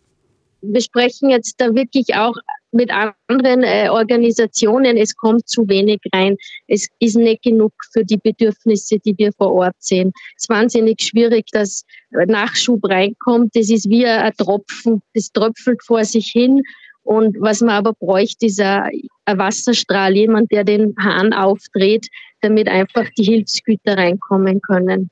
Wir 0.62 0.80
sprechen 0.80 1.30
jetzt 1.30 1.54
da 1.58 1.74
wirklich 1.74 2.14
auch 2.14 2.34
mit 2.72 2.90
anderen 2.92 3.62
äh, 3.62 3.88
Organisationen. 3.88 4.96
Es 4.96 5.16
kommt 5.16 5.48
zu 5.48 5.66
wenig 5.68 6.00
rein. 6.12 6.36
Es 6.66 6.86
ist 6.98 7.16
nicht 7.16 7.42
genug 7.42 7.72
für 7.92 8.04
die 8.04 8.18
Bedürfnisse, 8.18 8.98
die 8.98 9.16
wir 9.16 9.32
vor 9.32 9.52
Ort 9.52 9.76
sehen. 9.78 10.12
Es 10.36 10.44
ist 10.44 10.50
wahnsinnig 10.50 11.00
schwierig, 11.00 11.46
dass 11.52 11.84
Nachschub 12.10 12.84
reinkommt. 12.84 13.56
Das 13.56 13.70
ist 13.70 13.88
wie 13.88 14.06
ein 14.06 14.32
Tropfen. 14.36 15.02
Das 15.14 15.32
tröpfelt 15.32 15.82
vor 15.82 16.04
sich 16.04 16.28
hin. 16.28 16.62
Und 17.02 17.36
was 17.40 17.62
man 17.62 17.70
aber 17.70 17.94
bräuchte, 17.94 18.46
ist 18.46 18.60
ein, 18.60 18.90
ein 19.24 19.38
Wasserstrahl, 19.38 20.14
jemand, 20.14 20.52
der 20.52 20.64
den 20.64 20.94
Hahn 21.00 21.32
aufdreht, 21.32 22.06
damit 22.42 22.68
einfach 22.68 23.08
die 23.16 23.24
Hilfsgüter 23.24 23.96
reinkommen 23.96 24.60
können. 24.60 25.10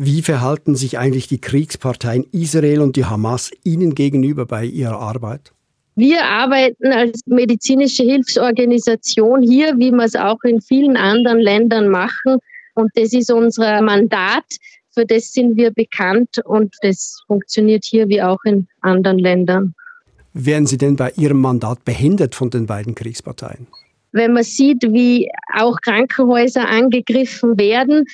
Wie 0.00 0.22
verhalten 0.22 0.76
sich 0.76 0.96
eigentlich 0.96 1.26
die 1.26 1.40
Kriegsparteien 1.40 2.24
Israel 2.30 2.82
und 2.82 2.94
die 2.94 3.06
Hamas 3.06 3.50
Ihnen 3.64 3.96
gegenüber 3.96 4.46
bei 4.46 4.64
Ihrer 4.64 5.00
Arbeit? 5.00 5.50
Wir 5.96 6.24
arbeiten 6.24 6.92
als 6.92 7.22
medizinische 7.26 8.04
Hilfsorganisation 8.04 9.42
hier, 9.42 9.76
wie 9.76 9.90
wir 9.90 10.04
es 10.04 10.14
auch 10.14 10.38
in 10.44 10.60
vielen 10.60 10.96
anderen 10.96 11.40
Ländern 11.40 11.88
machen. 11.88 12.38
Und 12.76 12.92
das 12.94 13.12
ist 13.12 13.32
unser 13.32 13.82
Mandat. 13.82 14.44
Für 14.94 15.04
das 15.04 15.32
sind 15.32 15.56
wir 15.56 15.72
bekannt 15.72 16.38
und 16.44 16.72
das 16.82 17.20
funktioniert 17.26 17.84
hier 17.84 18.08
wie 18.08 18.22
auch 18.22 18.38
in 18.44 18.68
anderen 18.82 19.18
Ländern. 19.18 19.74
Werden 20.32 20.68
Sie 20.68 20.78
denn 20.78 20.94
bei 20.94 21.10
Ihrem 21.16 21.40
Mandat 21.40 21.84
behindert 21.84 22.36
von 22.36 22.50
den 22.50 22.66
beiden 22.66 22.94
Kriegsparteien? 22.94 23.66
Wenn 24.12 24.32
man 24.32 24.44
sieht, 24.44 24.84
wie 24.84 25.28
auch 25.56 25.76
Krankenhäuser 25.80 26.68
angegriffen 26.68 27.58
werden, 27.58 28.04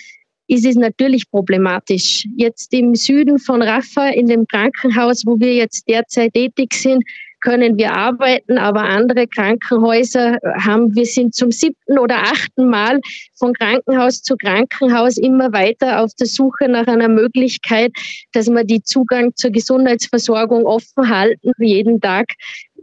ist 0.47 0.67
es 0.67 0.77
natürlich 0.77 1.31
problematisch. 1.31 2.27
Jetzt 2.37 2.73
im 2.73 2.95
Süden 2.95 3.39
von 3.39 3.63
Rafah, 3.63 4.11
in 4.11 4.27
dem 4.27 4.47
Krankenhaus, 4.47 5.25
wo 5.27 5.39
wir 5.39 5.55
jetzt 5.55 5.89
derzeit 5.89 6.35
tätig 6.35 6.75
sind, 6.75 7.03
können 7.45 7.77
wir 7.77 7.93
arbeiten, 7.93 8.57
aber 8.57 8.85
andere 8.85 9.27
Krankenhäuser 9.27 10.39
haben, 10.61 10.95
wir 10.97 11.05
sind 11.05 11.35
zum 11.35 11.53
siebten 11.53 11.99
oder 11.99 12.17
achten 12.17 12.71
Mal 12.71 13.01
von 13.35 13.53
Krankenhaus 13.53 14.23
zu 14.23 14.35
Krankenhaus 14.37 15.19
immer 15.19 15.53
weiter 15.53 16.03
auf 16.03 16.13
der 16.19 16.27
Suche 16.27 16.69
nach 16.69 16.87
einer 16.87 17.09
Möglichkeit, 17.09 17.93
dass 18.33 18.49
wir 18.49 18.65
die 18.65 18.83
Zugang 18.83 19.37
zur 19.37 19.51
Gesundheitsversorgung 19.51 20.65
offen 20.65 21.09
halten. 21.11 21.53
Jeden 21.59 22.01
Tag 22.01 22.29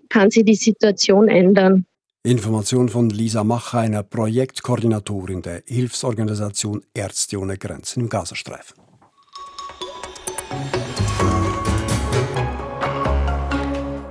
kann 0.10 0.30
sich 0.30 0.46
die 0.46 0.56
Situation 0.56 1.27
ändern. 1.27 1.86
Information 2.23 2.87
von 2.87 3.09
Lisa 3.09 3.43
Mach, 3.43 3.73
einer 3.73 4.03
Projektkoordinatorin 4.03 5.41
der 5.41 5.63
Hilfsorganisation 5.65 6.83
Ärzte 6.93 7.39
ohne 7.39 7.57
Grenzen 7.57 8.01
im 8.01 8.09
Gazastreifen. 8.09 8.77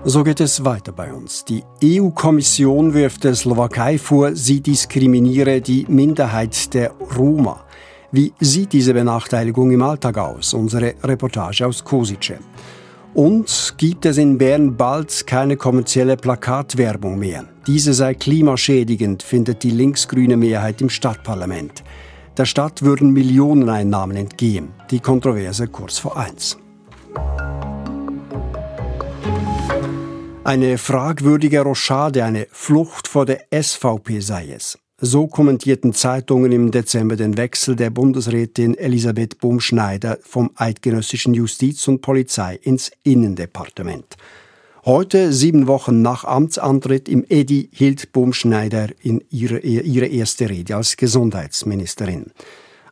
So 0.02 0.24
geht 0.24 0.40
es 0.40 0.64
weiter 0.64 0.90
bei 0.90 1.12
uns. 1.12 1.44
Die 1.44 1.62
EU-Kommission 1.84 2.94
wirft 2.94 3.22
der 3.22 3.36
Slowakei 3.36 3.96
vor, 3.96 4.34
sie 4.34 4.60
diskriminiere 4.60 5.60
die 5.60 5.86
Minderheit 5.88 6.74
der 6.74 6.90
Roma. 7.16 7.64
Wie 8.10 8.32
sieht 8.40 8.72
diese 8.72 8.92
Benachteiligung 8.92 9.70
im 9.70 9.82
Alltag 9.82 10.18
aus? 10.18 10.52
Unsere 10.52 10.94
Reportage 11.04 11.64
aus 11.64 11.84
Kosice. 11.84 12.40
Und 13.14 13.74
gibt 13.76 14.06
es 14.06 14.18
in 14.18 14.38
Bern 14.38 14.76
bald 14.76 15.26
keine 15.26 15.56
kommerzielle 15.56 16.16
Plakatwerbung 16.16 17.18
mehr? 17.18 17.44
Diese 17.66 17.92
sei 17.92 18.14
klimaschädigend, 18.14 19.22
findet 19.22 19.62
die 19.62 19.70
linksgrüne 19.70 20.36
Mehrheit 20.36 20.80
im 20.80 20.88
Stadtparlament. 20.88 21.82
Der 22.36 22.44
Stadt 22.44 22.82
würden 22.82 23.10
Millioneneinnahmen 23.10 24.16
entgehen. 24.16 24.68
Die 24.90 25.00
Kontroverse 25.00 25.66
kurz 25.66 25.98
vor 25.98 26.16
eins. 26.16 26.56
Eine 30.44 30.78
fragwürdige 30.78 31.60
Rochade, 31.60 32.24
eine 32.24 32.46
Flucht 32.50 33.08
vor 33.08 33.26
der 33.26 33.44
SVP 33.52 34.20
sei 34.20 34.52
es. 34.56 34.79
So 35.02 35.28
kommentierten 35.28 35.94
Zeitungen 35.94 36.52
im 36.52 36.70
Dezember 36.72 37.16
den 37.16 37.38
Wechsel 37.38 37.74
der 37.74 37.88
Bundesrätin 37.88 38.76
Elisabeth 38.76 39.38
Bumschneider 39.38 40.18
vom 40.20 40.50
eidgenössischen 40.56 41.32
Justiz 41.32 41.88
und 41.88 42.02
Polizei 42.02 42.56
ins 42.62 42.90
Innendepartement. 43.02 44.18
Heute, 44.84 45.32
sieben 45.32 45.66
Wochen 45.68 46.02
nach 46.02 46.24
Amtsantritt 46.24 47.08
im 47.08 47.24
EDI, 47.26 47.70
hielt 47.72 48.12
Bumschneider 48.12 48.88
ihre, 49.30 49.60
ihre 49.60 50.06
erste 50.06 50.50
Rede 50.50 50.76
als 50.76 50.98
Gesundheitsministerin. 50.98 52.32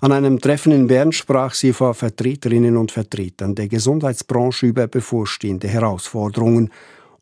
An 0.01 0.13
einem 0.13 0.41
Treffen 0.41 0.73
in 0.73 0.87
Bern 0.87 1.13
sprach 1.13 1.53
sie 1.53 1.75
vor 1.75 1.93
Vertreterinnen 1.93 2.79
und 2.79 2.91
Vertretern 2.91 3.55
der 3.55 3.69
Gesundheitsbranche 3.69 4.65
über 4.65 4.87
bevorstehende 4.87 5.69
Herausforderungen 5.69 6.71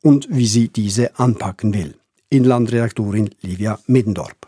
und 0.03 0.29
wie 0.31 0.47
sie 0.47 0.69
diese 0.69 1.19
anpacken 1.19 1.75
will. 1.75 1.97
Inlandredaktorin 2.31 3.31
Livia 3.41 3.81
Middendorp. 3.89 4.46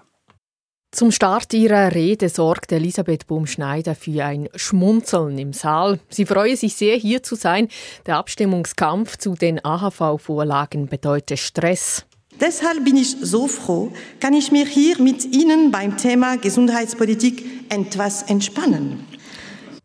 Zum 0.91 1.13
Start 1.13 1.53
ihrer 1.53 1.95
Rede 1.95 2.31
sorgt 2.31 2.73
Elisabeth 2.73 3.27
Bumschneider 3.27 3.95
für 3.95 4.25
ein 4.25 4.49
Schmunzeln 4.55 5.37
im 5.37 5.53
Saal. 5.53 6.01
Sie 6.09 6.25
freue 6.25 6.57
sich 6.57 6.77
sehr, 6.77 6.97
hier 6.97 7.23
zu 7.23 7.35
sein. 7.35 7.69
Der 8.07 8.17
Abstimmungskampf 8.17 9.19
zu 9.19 9.35
den 9.35 9.63
AHV-Vorlagen 9.63 10.87
bedeutet 10.87 11.41
Stress. 11.41 12.07
Deshalb 12.41 12.85
bin 12.85 12.97
ich 12.97 13.17
so 13.21 13.49
froh, 13.49 13.93
kann 14.19 14.33
ich 14.33 14.51
mich 14.51 14.71
hier 14.71 14.99
mit 15.01 15.27
Ihnen 15.27 15.71
beim 15.71 15.99
Thema 15.99 16.37
Gesundheitspolitik 16.39 17.45
etwas 17.69 18.23
entspannen. 18.23 19.05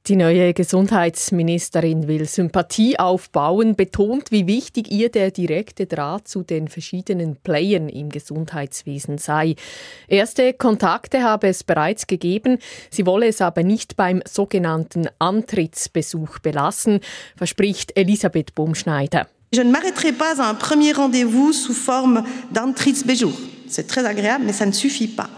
Die 0.07 0.17
neue 0.17 0.53
Gesundheitsministerin 0.53 2.09
will 2.09 2.27
Sympathie 2.27 2.99
aufbauen, 2.99 3.77
betont, 3.77 4.31
wie 4.31 4.47
wichtig 4.47 4.91
ihr 4.91 5.07
der 5.07 5.31
direkte 5.31 5.85
Draht 5.85 6.27
zu 6.27 6.43
den 6.43 6.67
verschiedenen 6.67 7.37
Playern 7.37 7.87
im 7.87 8.09
Gesundheitswesen 8.09 9.17
sei. 9.17 9.55
Erste 10.09 10.51
Kontakte 10.51 11.23
habe 11.23 11.47
es 11.47 11.63
bereits 11.63 12.05
gegeben, 12.05 12.57
sie 12.89 13.05
wolle 13.05 13.27
es 13.27 13.39
aber 13.39 13.63
nicht 13.63 13.95
beim 13.95 14.21
sogenannten 14.29 15.07
Antrittsbesuch 15.19 16.39
belassen, 16.39 16.99
verspricht 17.37 17.95
Elisabeth 17.95 18.55
Baumschneider. 18.55 19.27
Je 19.55 19.61
ne 19.61 19.71
m'arrêterai 19.71 20.11
pas 20.11 20.37
à 20.41 20.49
un 20.49 20.55
premier 20.55 20.91
rendez-vous 20.91 21.53
sous 21.53 21.73
forme 21.73 22.25
d'Antrittsbesuch. 22.51 23.37
C'est 23.69 23.87
très 23.87 24.05
agréable, 24.05 24.43
mais 24.45 24.51
ça 24.51 24.65
ne 24.65 24.73
suffit 24.73 25.07
pas. 25.07 25.29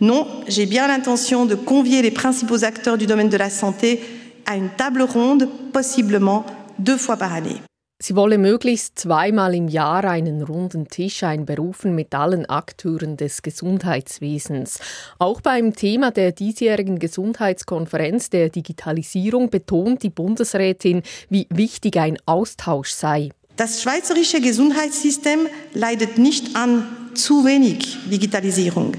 Non, 0.00 0.26
j'ai 0.48 0.66
bien 0.66 0.88
l'intention 0.88 1.46
de 1.46 1.54
convier 1.54 2.02
les 2.02 2.10
principaux 2.10 2.64
acteurs 2.64 2.98
du 2.98 3.06
domaine 3.06 3.28
de 3.28 3.36
la 3.36 3.50
santé 3.50 4.00
à 4.46 4.56
une 4.56 4.70
table 4.70 5.02
ronde, 5.02 5.48
possiblement 5.72 6.44
deux 6.78 6.96
fois 6.96 7.16
par 7.16 7.32
année. 7.32 7.60
Sie 8.02 8.16
wolle 8.16 8.38
möglichst 8.38 8.98
zweimal 8.98 9.54
im 9.54 9.68
Jahr 9.68 10.04
einen 10.04 10.42
runden 10.42 10.88
Tisch 10.88 11.22
einberufen 11.22 11.94
mit 11.94 12.12
allen 12.14 12.44
Akteuren 12.44 13.16
des 13.16 13.40
Gesundheitswesens. 13.40 14.80
Auch 15.18 15.40
beim 15.40 15.74
Thema 15.74 16.10
der 16.10 16.32
diesjährigen 16.32 16.98
Gesundheitskonferenz 16.98 18.30
der 18.30 18.50
Digitalisierung 18.50 19.48
betont 19.48 20.02
die 20.02 20.10
Bundesrätin, 20.10 21.02
wie 21.30 21.46
wichtig 21.50 21.96
ein 21.98 22.18
Austausch 22.26 22.90
sei. 22.90 23.30
Das 23.56 23.80
schweizerische 23.80 24.40
Gesundheitssystem 24.40 25.46
leidet 25.72 26.18
nicht 26.18 26.56
an 26.56 26.84
zu 27.14 27.46
wenig 27.46 27.96
Digitalisierung 28.10 28.96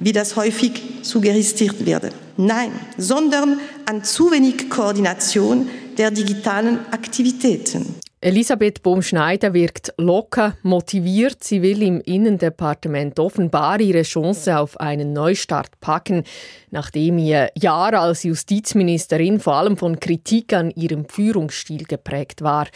wie 0.00 0.12
das 0.12 0.36
häufig 0.36 0.82
suggeriert 1.02 1.86
wird. 1.86 2.12
Nein, 2.36 2.70
sondern 2.96 3.60
an 3.86 4.04
zu 4.04 4.30
wenig 4.30 4.70
Koordination 4.70 5.68
der 5.96 6.10
digitalen 6.10 6.78
Aktivitäten. 6.92 7.96
Elisabeth 8.20 8.82
Bohm-Schneider 8.82 9.54
wirkt 9.54 9.94
locker, 9.96 10.56
motiviert. 10.62 11.44
Sie 11.44 11.62
will 11.62 11.82
im 11.82 12.00
Innendepartement 12.00 13.18
offenbar 13.20 13.78
ihre 13.80 14.02
Chance 14.02 14.58
auf 14.58 14.80
einen 14.80 15.12
Neustart 15.12 15.78
packen, 15.80 16.24
nachdem 16.70 17.18
ihr 17.18 17.50
Jahr 17.54 17.94
als 17.94 18.22
Justizministerin 18.22 19.40
vor 19.40 19.54
allem 19.54 19.76
von 19.76 20.00
Kritik 20.00 20.52
an 20.52 20.70
ihrem 20.70 21.06
Führungsstil 21.08 21.84
geprägt 21.84 22.42
war. 22.42 22.66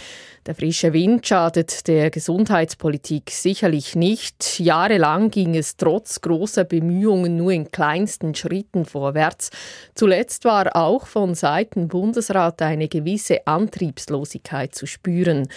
Der 0.47 0.55
frische 0.55 0.93
Wind 0.93 1.27
schadet 1.27 1.87
der 1.87 2.11
Gesundheitspolitik 2.11 3.31
sicherlich 3.31 3.95
nicht. 3.95 4.59
Jahrelang 4.59 5.31
ging 5.31 5.55
es 5.55 5.77
trotz 5.77 6.21
großer 6.21 6.65
Bemühungen 6.65 7.37
nur 7.37 7.53
in 7.53 7.71
kleinsten 7.71 8.35
Schritten 8.35 8.85
vorwärts. 8.85 9.51
Zuletzt 9.95 10.45
war 10.45 10.75
auch 10.75 11.07
von 11.07 11.35
Seiten 11.35 11.89
Bundesrat 11.89 12.61
eine 12.63 12.89
gewisse 12.89 13.47
Antriebslosigkeit 13.47 14.75
zu 14.75 14.87
spüren. 14.87 15.49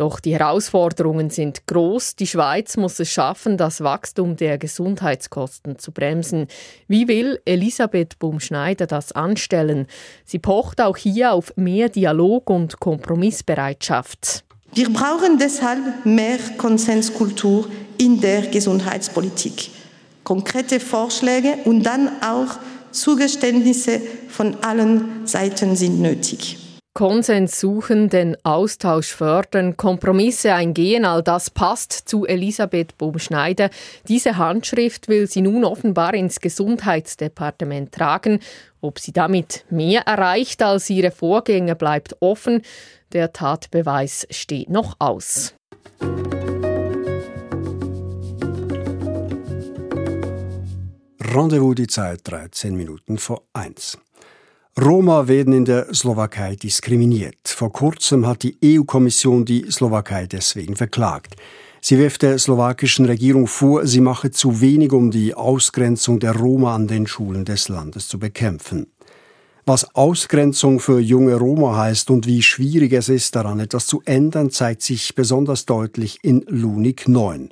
Doch 0.00 0.18
die 0.18 0.32
Herausforderungen 0.32 1.28
sind 1.28 1.66
groß. 1.66 2.16
Die 2.16 2.26
Schweiz 2.26 2.78
muss 2.78 2.98
es 3.00 3.10
schaffen, 3.10 3.58
das 3.58 3.82
Wachstum 3.82 4.34
der 4.34 4.56
Gesundheitskosten 4.56 5.78
zu 5.78 5.92
bremsen. 5.92 6.46
Wie 6.88 7.06
will 7.06 7.38
Elisabeth 7.44 8.18
Bumschneider 8.18 8.86
das 8.86 9.12
anstellen? 9.12 9.86
Sie 10.24 10.38
pocht 10.38 10.80
auch 10.80 10.96
hier 10.96 11.34
auf 11.34 11.52
mehr 11.56 11.90
Dialog 11.90 12.48
und 12.48 12.80
Kompromissbereitschaft. 12.80 14.42
Wir 14.72 14.90
brauchen 14.90 15.38
deshalb 15.38 16.06
mehr 16.06 16.38
Konsenskultur 16.56 17.68
in 17.98 18.22
der 18.22 18.46
Gesundheitspolitik. 18.46 19.68
Konkrete 20.24 20.80
Vorschläge 20.80 21.58
und 21.66 21.82
dann 21.82 22.08
auch 22.22 22.58
Zugeständnisse 22.90 24.00
von 24.30 24.64
allen 24.64 25.26
Seiten 25.26 25.76
sind 25.76 26.00
nötig. 26.00 26.69
Konsens 26.92 27.60
suchen, 27.60 28.08
den 28.08 28.36
Austausch 28.42 29.14
fördern, 29.14 29.76
Kompromisse 29.76 30.54
eingehen, 30.54 31.04
all 31.04 31.22
das 31.22 31.48
passt 31.48 31.92
zu 31.92 32.26
Elisabeth 32.26 32.98
Bohm-Schneider. 32.98 33.70
Diese 34.08 34.36
Handschrift 34.36 35.06
will 35.06 35.28
sie 35.28 35.40
nun 35.40 35.64
offenbar 35.64 36.14
ins 36.14 36.40
Gesundheitsdepartement 36.40 37.92
tragen. 37.92 38.40
Ob 38.80 38.98
sie 38.98 39.12
damit 39.12 39.64
mehr 39.70 40.02
erreicht 40.02 40.62
als 40.62 40.90
ihre 40.90 41.12
Vorgänger, 41.12 41.76
bleibt 41.76 42.16
offen. 42.20 42.62
Der 43.12 43.32
Tatbeweis 43.32 44.26
steht 44.30 44.68
noch 44.68 44.96
aus. 44.98 45.54
Rendezvous 51.32 51.76
die 51.76 51.86
Zeit 51.86 52.22
13 52.24 52.74
Minuten 52.74 53.16
vor 53.16 53.44
1. 53.52 53.98
Roma 54.78 55.26
werden 55.26 55.52
in 55.52 55.64
der 55.64 55.92
Slowakei 55.92 56.54
diskriminiert. 56.54 57.36
Vor 57.44 57.72
kurzem 57.72 58.26
hat 58.26 58.44
die 58.44 58.56
EU-Kommission 58.64 59.44
die 59.44 59.66
Slowakei 59.70 60.26
deswegen 60.26 60.76
verklagt. 60.76 61.34
Sie 61.80 61.98
wirft 61.98 62.22
der 62.22 62.38
slowakischen 62.38 63.06
Regierung 63.06 63.46
vor, 63.46 63.86
sie 63.86 64.00
mache 64.00 64.30
zu 64.30 64.60
wenig, 64.60 64.92
um 64.92 65.10
die 65.10 65.34
Ausgrenzung 65.34 66.20
der 66.20 66.36
Roma 66.36 66.74
an 66.74 66.86
den 66.86 67.06
Schulen 67.06 67.44
des 67.44 67.68
Landes 67.68 68.06
zu 68.06 68.18
bekämpfen. 68.18 68.86
Was 69.66 69.94
Ausgrenzung 69.94 70.78
für 70.78 71.00
junge 71.00 71.34
Roma 71.34 71.76
heißt 71.76 72.10
und 72.10 72.26
wie 72.26 72.42
schwierig 72.42 72.92
es 72.92 73.08
ist, 73.08 73.34
daran 73.34 73.60
etwas 73.60 73.86
zu 73.86 74.02
ändern, 74.04 74.50
zeigt 74.50 74.82
sich 74.82 75.14
besonders 75.14 75.66
deutlich 75.66 76.18
in 76.22 76.44
Lunik 76.48 77.08
9. 77.08 77.50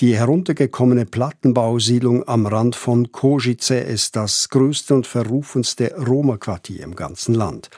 Die 0.00 0.16
heruntergekommene 0.16 1.06
Plattenbausiedlung 1.06 2.26
am 2.26 2.46
Rand 2.46 2.74
von 2.74 3.12
Košice 3.12 3.70
ist 3.70 4.16
das 4.16 4.48
größte 4.48 4.92
und 4.92 5.06
verrufenste 5.06 5.94
Roma-Quartier 5.96 6.82
im 6.82 6.96
ganzen 6.96 7.32
Land. 7.32 7.70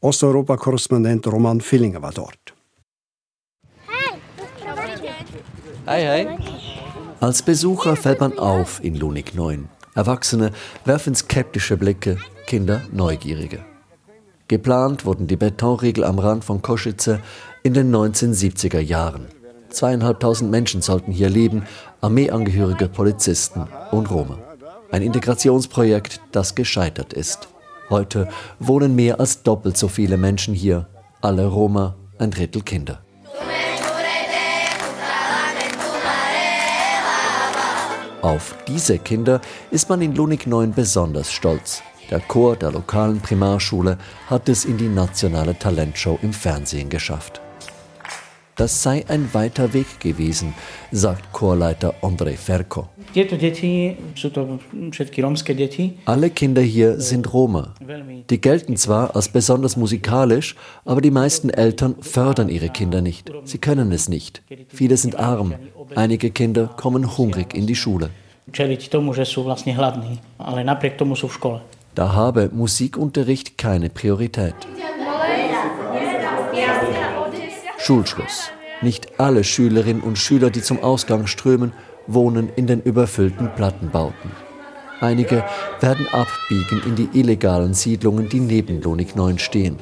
Osteuropa-Korrespondent 0.00 1.26
Roman 1.26 1.60
Fillinger 1.60 2.00
war 2.00 2.12
dort. 2.12 2.54
Hi, 5.86 6.06
hi. 6.06 6.28
Als 7.20 7.42
Besucher 7.42 7.94
fällt 7.94 8.20
man 8.20 8.38
auf 8.38 8.82
in 8.82 8.94
Lunik 8.94 9.34
9. 9.34 9.68
Erwachsene 9.94 10.52
werfen 10.86 11.14
skeptische 11.14 11.76
Blicke, 11.76 12.16
Kinder 12.46 12.80
neugierige. 12.90 13.62
Geplant 14.48 15.04
wurden 15.04 15.26
die 15.26 15.36
Betonriegel 15.36 16.04
am 16.04 16.18
Rand 16.18 16.42
von 16.42 16.62
Košice 16.62 17.18
in 17.62 17.74
den 17.74 17.94
1970er 17.94 18.80
Jahren. 18.80 19.26
Zweieinhalbtausend 19.70 20.50
Menschen 20.50 20.82
sollten 20.82 21.12
hier 21.12 21.30
leben, 21.30 21.64
Armeeangehörige, 22.00 22.88
Polizisten 22.88 23.66
und 23.90 24.10
Roma. 24.10 24.38
Ein 24.90 25.02
Integrationsprojekt, 25.02 26.20
das 26.32 26.54
gescheitert 26.54 27.12
ist. 27.12 27.48
Heute 27.88 28.28
wohnen 28.58 28.94
mehr 28.94 29.20
als 29.20 29.42
doppelt 29.42 29.76
so 29.76 29.88
viele 29.88 30.16
Menschen 30.16 30.54
hier, 30.54 30.88
alle 31.20 31.46
Roma, 31.46 31.96
ein 32.18 32.30
Drittel 32.30 32.62
Kinder. 32.62 33.00
Auf 38.22 38.54
diese 38.68 38.98
Kinder 38.98 39.40
ist 39.70 39.88
man 39.88 40.02
in 40.02 40.14
Lunik 40.14 40.46
9 40.46 40.72
besonders 40.72 41.32
stolz. 41.32 41.82
Der 42.10 42.20
Chor 42.20 42.56
der 42.56 42.72
lokalen 42.72 43.20
Primarschule 43.20 43.96
hat 44.28 44.48
es 44.48 44.64
in 44.64 44.76
die 44.76 44.88
nationale 44.88 45.58
Talentshow 45.58 46.18
im 46.22 46.32
Fernsehen 46.32 46.90
geschafft. 46.90 47.40
Das 48.60 48.82
sei 48.82 49.06
ein 49.08 49.32
weiter 49.32 49.72
Weg 49.72 50.00
gewesen, 50.00 50.52
sagt 50.92 51.32
Chorleiter 51.32 51.94
Andrei 52.02 52.36
Ferko. 52.36 52.90
Alle 56.04 56.28
Kinder 56.28 56.60
hier 56.60 57.00
sind 57.00 57.32
Roma. 57.32 57.74
Die 58.28 58.38
gelten 58.38 58.76
zwar 58.76 59.16
als 59.16 59.30
besonders 59.30 59.78
musikalisch, 59.78 60.56
aber 60.84 61.00
die 61.00 61.10
meisten 61.10 61.48
Eltern 61.48 61.94
fördern 62.02 62.50
ihre 62.50 62.68
Kinder 62.68 63.00
nicht. 63.00 63.32
Sie 63.44 63.56
können 63.56 63.92
es 63.92 64.10
nicht. 64.10 64.42
Viele 64.68 64.98
sind 64.98 65.18
arm. 65.18 65.54
Einige 65.94 66.30
Kinder 66.30 66.66
kommen 66.66 67.16
hungrig 67.16 67.54
in 67.54 67.66
die 67.66 67.76
Schule. 67.76 68.10
Da 71.94 72.12
habe 72.12 72.50
Musikunterricht 72.52 73.56
keine 73.56 73.88
Priorität. 73.88 74.54
Schulschluss. 77.90 78.52
Nicht 78.82 79.18
alle 79.18 79.42
Schülerinnen 79.42 80.00
und 80.00 80.16
Schüler, 80.16 80.50
die 80.50 80.62
zum 80.62 80.80
Ausgang 80.80 81.26
strömen, 81.26 81.72
wohnen 82.06 82.48
in 82.54 82.68
den 82.68 82.80
überfüllten 82.80 83.52
Plattenbauten. 83.56 84.30
Einige 85.00 85.42
werden 85.80 86.06
abbiegen 86.12 86.82
in 86.86 86.94
die 86.94 87.18
illegalen 87.18 87.74
Siedlungen, 87.74 88.28
die 88.28 88.38
neben 88.38 88.80
Lonig 88.80 89.16
9 89.16 89.40
stehen. 89.40 89.76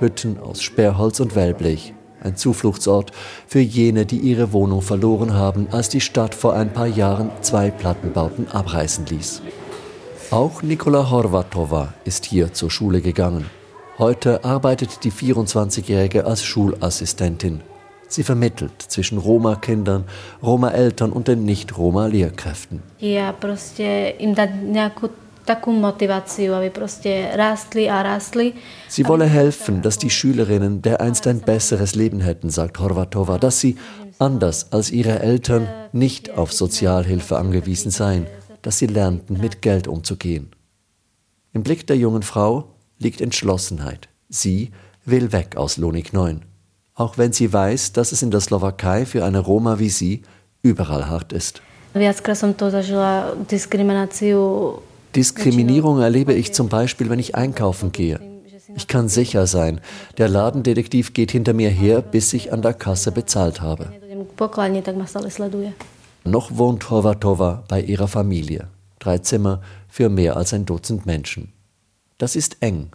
Hütten 0.00 0.40
aus 0.40 0.60
Sperrholz 0.60 1.20
und 1.20 1.36
Wellblech. 1.36 1.94
Ein 2.20 2.34
Zufluchtsort 2.34 3.12
für 3.46 3.60
jene, 3.60 4.06
die 4.06 4.18
ihre 4.18 4.52
Wohnung 4.52 4.82
verloren 4.82 5.34
haben, 5.34 5.68
als 5.70 5.88
die 5.88 6.00
Stadt 6.00 6.34
vor 6.34 6.54
ein 6.54 6.72
paar 6.72 6.88
Jahren 6.88 7.30
zwei 7.42 7.70
Plattenbauten 7.70 8.48
abreißen 8.48 9.06
ließ. 9.06 9.40
Auch 10.32 10.64
Nikola 10.64 11.10
Horvatova 11.10 11.94
ist 12.04 12.24
hier 12.24 12.52
zur 12.52 12.72
Schule 12.72 13.00
gegangen. 13.00 13.61
Heute 13.98 14.42
arbeitet 14.42 15.04
die 15.04 15.12
24-Jährige 15.12 16.24
als 16.24 16.42
Schulassistentin. 16.42 17.60
Sie 18.08 18.22
vermittelt 18.22 18.80
zwischen 18.80 19.18
Roma-Kindern, 19.18 20.04
Roma-Eltern 20.42 21.12
und 21.12 21.28
den 21.28 21.44
Nicht-Roma-Lehrkräften. 21.44 22.82
Sie 28.88 29.06
wolle 29.06 29.26
helfen, 29.26 29.82
dass 29.82 29.98
die 29.98 30.10
Schülerinnen 30.10 30.80
dereinst 30.80 31.26
ein 31.26 31.40
besseres 31.40 31.94
Leben 31.94 32.20
hätten, 32.20 32.48
sagt 32.48 32.78
Horvatova, 32.78 33.36
dass 33.38 33.60
sie, 33.60 33.76
anders 34.18 34.72
als 34.72 34.90
ihre 34.90 35.20
Eltern, 35.20 35.68
nicht 35.92 36.30
auf 36.30 36.52
Sozialhilfe 36.52 37.36
angewiesen 37.36 37.90
seien, 37.90 38.26
dass 38.62 38.78
sie 38.78 38.86
lernten, 38.86 39.38
mit 39.38 39.60
Geld 39.60 39.86
umzugehen. 39.86 40.50
Im 41.52 41.62
Blick 41.62 41.86
der 41.86 41.96
jungen 41.96 42.22
Frau 42.22 42.71
liegt 43.02 43.20
Entschlossenheit. 43.20 44.08
Sie 44.28 44.70
will 45.04 45.32
weg 45.32 45.56
aus 45.56 45.76
Lunik 45.76 46.12
9, 46.12 46.42
auch 46.94 47.18
wenn 47.18 47.32
sie 47.32 47.52
weiß, 47.52 47.92
dass 47.92 48.12
es 48.12 48.22
in 48.22 48.30
der 48.30 48.40
Slowakei 48.40 49.04
für 49.04 49.24
eine 49.24 49.40
Roma 49.40 49.78
wie 49.78 49.90
sie 49.90 50.22
überall 50.62 51.08
hart 51.08 51.32
ist. 51.32 51.60
Diskriminierung 55.14 56.00
erlebe 56.00 56.32
ich 56.32 56.54
zum 56.54 56.68
Beispiel, 56.68 57.10
wenn 57.10 57.18
ich 57.18 57.34
einkaufen 57.34 57.92
gehe. 57.92 58.18
Ich 58.74 58.88
kann 58.88 59.08
sicher 59.08 59.46
sein, 59.46 59.80
der 60.16 60.28
Ladendetektiv 60.28 61.12
geht 61.12 61.30
hinter 61.30 61.52
mir 61.52 61.68
her, 61.68 62.00
bis 62.00 62.32
ich 62.32 62.52
an 62.52 62.62
der 62.62 62.72
Kasse 62.72 63.12
bezahlt 63.12 63.60
habe. 63.60 63.92
Noch 66.24 66.56
wohnt 66.56 66.88
Horvatova 66.88 67.64
bei 67.68 67.82
ihrer 67.82 68.08
Familie. 68.08 68.68
Drei 68.98 69.18
Zimmer 69.18 69.60
für 69.88 70.08
mehr 70.08 70.36
als 70.36 70.54
ein 70.54 70.64
Dutzend 70.64 71.04
Menschen. 71.04 71.52
Das 72.18 72.36
ist 72.36 72.58
eng. 72.60 72.90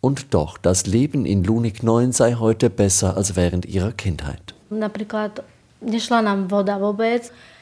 Und 0.00 0.32
doch, 0.32 0.56
das 0.56 0.86
Leben 0.86 1.26
in 1.26 1.44
Lunik 1.44 1.82
9 1.82 2.12
sei 2.12 2.34
heute 2.34 2.70
besser 2.70 3.16
als 3.16 3.36
während 3.36 3.66
ihrer 3.66 3.92
Kindheit. 3.92 4.54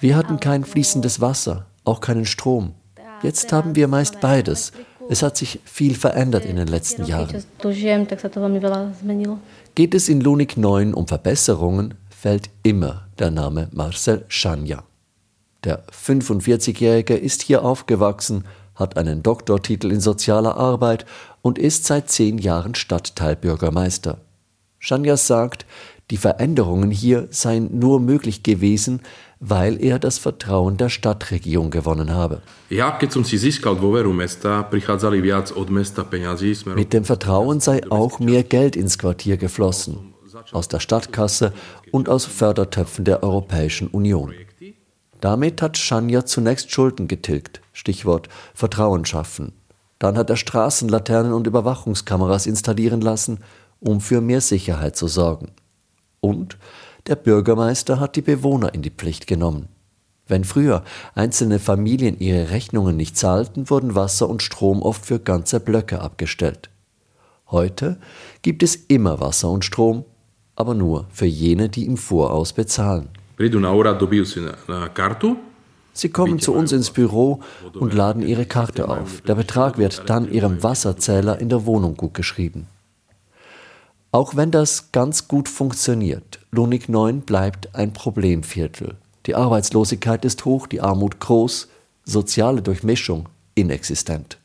Wir 0.00 0.16
hatten 0.16 0.40
kein 0.40 0.64
fließendes 0.64 1.20
Wasser, 1.20 1.66
auch 1.84 2.00
keinen 2.00 2.26
Strom. 2.26 2.74
Jetzt 3.22 3.52
haben 3.52 3.74
wir 3.74 3.88
meist 3.88 4.20
beides. 4.20 4.72
Es 5.10 5.22
hat 5.22 5.36
sich 5.36 5.60
viel 5.64 5.94
verändert 5.94 6.44
in 6.44 6.56
den 6.56 6.68
letzten 6.68 7.04
Jahren. 7.04 7.42
Geht 9.74 9.94
es 9.94 10.08
in 10.08 10.20
Lunik 10.20 10.56
9 10.56 10.94
um 10.94 11.06
Verbesserungen, 11.08 11.94
fällt 12.10 12.50
immer 12.62 13.06
der 13.18 13.30
Name 13.30 13.68
Marcel 13.72 14.24
Schanja. 14.28 14.84
Der 15.64 15.84
45-Jährige 15.86 17.16
ist 17.16 17.42
hier 17.42 17.64
aufgewachsen, 17.64 18.44
hat 18.78 18.96
einen 18.96 19.22
Doktortitel 19.22 19.90
in 19.90 20.00
sozialer 20.00 20.56
Arbeit 20.56 21.04
und 21.42 21.58
ist 21.58 21.84
seit 21.84 22.10
zehn 22.10 22.38
Jahren 22.38 22.74
Stadtteilbürgermeister. 22.74 24.20
Schanja 24.78 25.16
sagt, 25.16 25.66
die 26.10 26.16
Veränderungen 26.16 26.90
hier 26.90 27.28
seien 27.30 27.78
nur 27.78 28.00
möglich 28.00 28.42
gewesen, 28.42 29.00
weil 29.40 29.82
er 29.82 29.98
das 29.98 30.18
Vertrauen 30.18 30.76
der 30.76 30.88
Stadtregierung 30.88 31.70
gewonnen 31.70 32.12
habe. 32.12 32.40
Mit 36.74 36.92
dem 36.92 37.04
Vertrauen 37.04 37.60
sei 37.60 37.82
auch 37.90 38.20
mehr 38.20 38.42
Geld 38.42 38.74
ins 38.74 38.98
Quartier 38.98 39.36
geflossen, 39.36 40.14
aus 40.52 40.68
der 40.68 40.80
Stadtkasse 40.80 41.52
und 41.90 42.08
aus 42.08 42.24
Fördertöpfen 42.24 43.04
der 43.04 43.22
Europäischen 43.22 43.88
Union. 43.88 44.32
Damit 45.20 45.62
hat 45.62 45.76
Schanja 45.76 46.24
zunächst 46.24 46.70
Schulden 46.70 47.08
getilgt, 47.08 47.60
Stichwort 47.72 48.28
Vertrauen 48.54 49.04
schaffen. 49.04 49.52
Dann 49.98 50.16
hat 50.16 50.30
er 50.30 50.36
Straßenlaternen 50.36 51.32
und 51.32 51.46
Überwachungskameras 51.46 52.46
installieren 52.46 53.00
lassen, 53.00 53.40
um 53.80 54.00
für 54.00 54.20
mehr 54.20 54.40
Sicherheit 54.40 54.96
zu 54.96 55.08
sorgen. 55.08 55.50
Und 56.20 56.56
der 57.06 57.16
Bürgermeister 57.16 58.00
hat 58.00 58.16
die 58.16 58.22
Bewohner 58.22 58.74
in 58.74 58.82
die 58.82 58.90
Pflicht 58.90 59.26
genommen. 59.26 59.68
Wenn 60.26 60.44
früher 60.44 60.84
einzelne 61.14 61.58
Familien 61.58 62.18
ihre 62.18 62.50
Rechnungen 62.50 62.96
nicht 62.96 63.16
zahlten, 63.16 63.70
wurden 63.70 63.94
Wasser 63.94 64.28
und 64.28 64.42
Strom 64.42 64.82
oft 64.82 65.06
für 65.06 65.18
ganze 65.18 65.58
Blöcke 65.58 66.00
abgestellt. 66.00 66.68
Heute 67.50 67.98
gibt 68.42 68.62
es 68.62 68.76
immer 68.76 69.20
Wasser 69.20 69.50
und 69.50 69.64
Strom, 69.64 70.04
aber 70.54 70.74
nur 70.74 71.06
für 71.10 71.24
jene, 71.24 71.70
die 71.70 71.86
im 71.86 71.96
Voraus 71.96 72.52
bezahlen. 72.52 73.08
Sie 75.92 76.10
kommen 76.10 76.38
zu 76.38 76.52
uns 76.52 76.72
ins 76.72 76.90
Büro 76.90 77.40
und 77.74 77.94
laden 77.94 78.22
ihre 78.22 78.46
Karte 78.46 78.88
auf. 78.88 79.20
Der 79.22 79.34
Betrag 79.34 79.78
wird 79.78 80.08
dann 80.10 80.30
ihrem 80.30 80.62
Wasserzähler 80.62 81.40
in 81.40 81.48
der 81.48 81.66
Wohnung 81.66 81.96
gutgeschrieben. 81.96 82.66
Auch 84.10 84.36
wenn 84.36 84.50
das 84.50 84.90
ganz 84.92 85.28
gut 85.28 85.48
funktioniert, 85.48 86.40
Lunik 86.50 86.88
9 86.88 87.20
bleibt 87.22 87.74
ein 87.74 87.92
Problemviertel. 87.92 88.96
Die 89.26 89.34
Arbeitslosigkeit 89.34 90.24
ist 90.24 90.44
hoch, 90.44 90.66
die 90.66 90.80
Armut 90.80 91.20
groß, 91.20 91.68
soziale 92.04 92.62
Durchmischung 92.62 93.28
inexistent. 93.54 94.38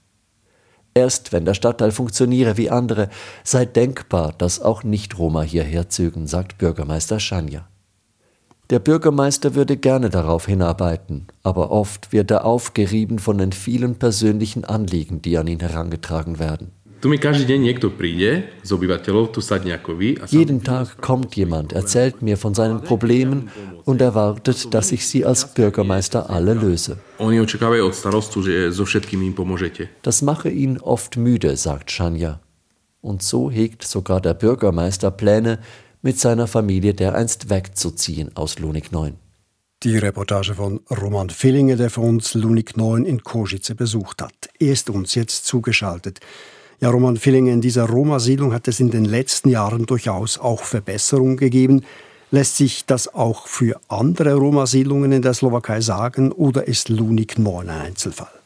Erst 0.93 1.31
wenn 1.31 1.45
der 1.45 1.53
Stadtteil 1.53 1.91
funktioniere 1.91 2.57
wie 2.57 2.69
andere, 2.69 3.09
sei 3.43 3.65
denkbar, 3.65 4.33
dass 4.37 4.61
auch 4.61 4.83
Nicht-Roma 4.83 5.41
hierher 5.41 5.89
zögen, 5.89 6.27
sagt 6.27 6.57
Bürgermeister 6.57 7.19
Schanja. 7.19 7.67
Der 8.69 8.79
Bürgermeister 8.79 9.55
würde 9.55 9.75
gerne 9.75 10.09
darauf 10.09 10.45
hinarbeiten, 10.45 11.27
aber 11.43 11.69
oft 11.71 12.13
wird 12.13 12.31
er 12.31 12.45
aufgerieben 12.45 13.19
von 13.19 13.37
den 13.37 13.51
vielen 13.51 13.95
persönlichen 13.95 14.63
Anliegen, 14.63 15.21
die 15.21 15.37
an 15.37 15.47
ihn 15.47 15.59
herangetragen 15.59 16.39
werden. 16.39 16.71
Jeden 20.29 20.63
Tag 20.63 21.01
kommt 21.01 21.35
jemand, 21.35 21.73
erzählt 21.73 22.21
mir 22.21 22.37
von 22.37 22.53
seinen 22.53 22.81
Problemen 22.81 23.49
und 23.83 23.99
erwartet, 23.99 24.73
dass 24.73 24.93
ich 24.93 25.05
sie 25.05 25.25
als 25.25 25.53
Bürgermeister 25.53 26.29
alle 26.29 26.53
löse. 26.53 26.97
Das 30.01 30.21
mache 30.21 30.49
ihn 30.49 30.79
oft 30.79 31.17
müde, 31.17 31.57
sagt 31.57 31.91
Shania. 31.91 32.39
Und 33.01 33.21
so 33.21 33.51
hegt 33.51 33.83
sogar 33.83 34.21
der 34.21 34.33
Bürgermeister 34.33 35.11
Pläne, 35.11 35.59
mit 36.03 36.19
seiner 36.19 36.47
Familie 36.47 36.93
dereinst 36.93 37.49
wegzuziehen 37.49 38.35
aus 38.35 38.59
Lunik 38.59 38.91
9. 38.91 39.15
Die 39.83 39.97
Reportage 39.97 40.53
von 40.53 40.81
Roman 40.89 41.29
Fillinger, 41.29 41.77
der 41.77 41.89
für 41.89 42.01
uns 42.01 42.35
Lunik 42.35 42.77
9 42.77 43.05
in 43.05 43.23
Kosice 43.23 43.73
besucht 43.73 44.21
hat. 44.21 44.49
Er 44.59 44.73
ist 44.73 44.89
uns 44.89 45.15
jetzt 45.15 45.45
zugeschaltet. 45.45 46.19
Ja, 46.79 46.89
Roman 46.89 47.17
Fillinger, 47.17 47.53
in 47.53 47.61
dieser 47.61 47.85
Roma-Siedlung 47.85 48.53
hat 48.53 48.67
es 48.67 48.79
in 48.79 48.91
den 48.91 49.05
letzten 49.05 49.49
Jahren 49.49 49.85
durchaus 49.85 50.37
auch 50.37 50.63
Verbesserungen 50.63 51.37
gegeben. 51.37 51.83
Lässt 52.31 52.57
sich 52.57 52.85
das 52.85 53.13
auch 53.13 53.47
für 53.47 53.79
andere 53.87 54.35
Roma-Siedlungen 54.35 55.11
in 55.13 55.21
der 55.21 55.33
Slowakei 55.33 55.79
sagen 55.79 56.31
oder 56.31 56.67
ist 56.67 56.89
Lunik 56.89 57.39
9 57.39 57.69
ein 57.69 57.81
Einzelfall? 57.81 58.42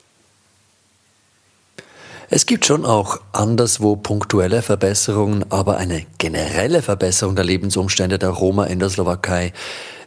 Es 2.29 2.45
gibt 2.45 2.65
schon 2.65 2.85
auch 2.85 3.21
anderswo 3.31 3.95
punktuelle 3.95 4.61
Verbesserungen, 4.61 5.45
aber 5.49 5.77
eine 5.77 6.05
generelle 6.17 6.81
Verbesserung 6.81 7.37
der 7.37 7.45
Lebensumstände 7.45 8.19
der 8.19 8.31
Roma 8.31 8.65
in 8.65 8.79
der 8.79 8.89
Slowakei 8.89 9.53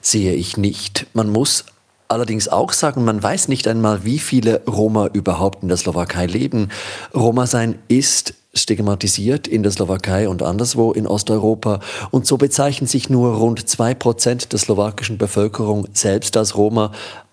sehe 0.03 0.35
ich 0.35 0.59
nicht. 0.59 1.07
Man 1.15 1.31
muss 1.31 1.65
allerdings 2.09 2.49
auch 2.49 2.75
sagen, 2.75 3.07
man 3.07 3.23
weiß 3.23 3.49
nicht 3.49 3.67
einmal, 3.67 4.05
wie 4.05 4.19
viele 4.19 4.61
Roma 4.67 5.07
überhaupt 5.07 5.63
in 5.63 5.69
der 5.69 5.79
Slowakei 5.79 6.27
leben. 6.27 6.69
Roma 7.15 7.47
sein 7.47 7.79
ist 7.89 8.35
stigmatisiert 8.53 9.49
in 9.49 9.63
der 9.63 9.73
Slowakei 9.73 10.29
und 10.29 10.43
anderswo 10.43 10.93
in 10.93 11.07
Osteuropa. 11.07 11.81
Und 12.11 12.27
so 12.27 12.37
bezeichnen 12.37 12.87
sich 12.87 13.09
nur 13.09 13.37
rund 13.37 13.67
zwei 13.67 13.95
Prozent 13.95 14.53
der 14.53 14.59
slowakischen 14.59 15.17
Bevölkerung 15.17 15.89
selbst 15.95 16.37
als 16.37 16.55
Roma, 16.55 16.93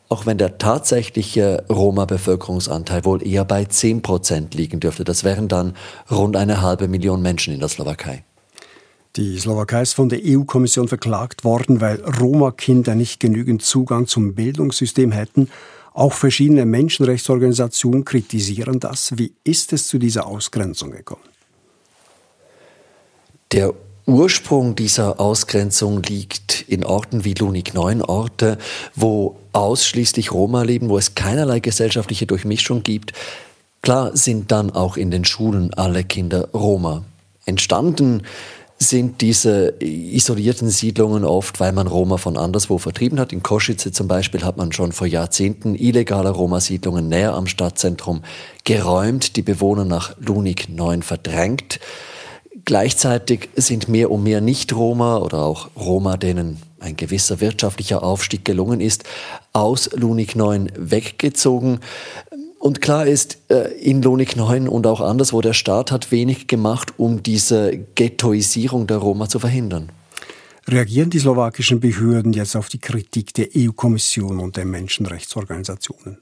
auch 0.09 0.25
wenn 0.25 0.37
der 0.37 0.57
tatsächliche 0.57 1.65
Roma-Bevölkerungsanteil 1.69 3.03
wohl 3.05 3.25
eher 3.25 3.45
bei 3.45 3.65
zehn 3.65 4.01
Prozent 4.01 4.53
liegen 4.53 4.79
dürfte. 4.79 5.03
Das 5.03 5.23
wären 5.23 5.47
dann 5.47 5.75
rund 6.09 6.35
eine 6.35 6.61
halbe 6.61 6.87
Million 6.87 7.21
Menschen 7.21 7.53
in 7.53 7.59
der 7.59 7.69
Slowakei. 7.69 8.23
Die 9.15 9.37
Slowakei 9.39 9.81
ist 9.81 9.93
von 9.93 10.09
der 10.09 10.19
EU-Kommission 10.23 10.87
verklagt 10.87 11.43
worden, 11.43 11.81
weil 11.81 12.01
Roma-Kinder 12.01 12.95
nicht 12.95 13.19
genügend 13.19 13.63
Zugang 13.63 14.07
zum 14.07 14.35
Bildungssystem 14.35 15.11
hätten. 15.11 15.49
Auch 15.93 16.13
verschiedene 16.13 16.65
Menschenrechtsorganisationen 16.65 18.05
kritisieren 18.05 18.79
das. 18.79 19.17
Wie 19.17 19.33
ist 19.43 19.73
es 19.73 19.87
zu 19.87 19.97
dieser 19.97 20.27
Ausgrenzung 20.27 20.91
gekommen? 20.91 21.23
Der 23.51 23.73
Ursprung 24.07 24.75
dieser 24.77 25.19
Ausgrenzung 25.19 26.01
liegt 26.01 26.61
in 26.69 26.85
Orten 26.85 27.25
wie 27.25 27.33
Lunik 27.33 27.73
9, 27.73 28.01
Orte, 28.01 28.57
wo 28.95 29.35
ausschließlich 29.51 30.31
Roma 30.31 30.63
leben, 30.63 30.87
wo 30.87 30.97
es 30.97 31.13
keinerlei 31.13 31.59
gesellschaftliche 31.59 32.25
Durchmischung 32.25 32.83
gibt. 32.83 33.11
Klar 33.81 34.15
sind 34.15 34.49
dann 34.53 34.71
auch 34.71 34.95
in 34.95 35.11
den 35.11 35.25
Schulen 35.25 35.73
alle 35.73 36.05
Kinder 36.05 36.47
Roma. 36.53 37.03
Entstanden 37.45 38.23
sind 38.79 39.19
diese 39.19 39.73
isolierten 39.81 40.69
Siedlungen 40.69 41.25
oft, 41.25 41.59
weil 41.59 41.73
man 41.73 41.87
Roma 41.87 42.15
von 42.15 42.37
anderswo 42.37 42.77
vertrieben 42.77 43.19
hat. 43.19 43.33
In 43.33 43.43
Kosice 43.43 43.91
zum 43.91 44.07
Beispiel 44.07 44.45
hat 44.45 44.55
man 44.55 44.71
schon 44.71 44.93
vor 44.93 45.07
Jahrzehnten 45.07 45.75
illegale 45.75 46.29
Roma-Siedlungen 46.29 47.09
näher 47.09 47.33
am 47.33 47.47
Stadtzentrum 47.47 48.21
geräumt, 48.63 49.35
die 49.35 49.41
Bewohner 49.41 49.83
nach 49.83 50.15
Lunik 50.17 50.69
9 50.69 51.01
verdrängt. 51.01 51.81
Gleichzeitig 52.67 53.47
sind 53.55 53.87
mehr 53.87 54.11
und 54.11 54.23
mehr 54.23 54.41
Nicht-Roma 54.41 55.19
oder 55.19 55.37
auch 55.37 55.69
Roma, 55.77 56.17
denen 56.17 56.57
ein 56.81 56.97
gewisser 56.97 57.39
wirtschaftlicher 57.39 58.03
Aufstieg 58.03 58.43
gelungen 58.43 58.81
ist, 58.81 59.05
aus 59.53 59.89
Lunik 59.93 60.35
9 60.35 60.73
weggezogen. 60.75 61.79
Und 62.59 62.81
klar 62.81 63.07
ist, 63.07 63.37
äh, 63.49 63.71
in 63.79 64.01
Lonik 64.01 64.35
9 64.35 64.67
und 64.67 64.85
auch 64.85 64.99
anderswo, 64.99 65.39
der 65.39 65.53
Staat 65.53 65.93
hat 65.93 66.11
wenig 66.11 66.47
gemacht, 66.47 66.93
um 66.97 67.23
diese 67.23 67.85
Ghettoisierung 67.95 68.85
der 68.85 68.97
Roma 68.97 69.29
zu 69.29 69.39
verhindern. 69.39 69.93
Reagieren 70.67 71.09
die 71.09 71.19
slowakischen 71.19 71.79
Behörden 71.79 72.33
jetzt 72.33 72.57
auf 72.57 72.67
die 72.67 72.79
Kritik 72.79 73.33
der 73.33 73.47
EU-Kommission 73.55 74.41
und 74.41 74.57
der 74.57 74.65
Menschenrechtsorganisationen? 74.65 76.17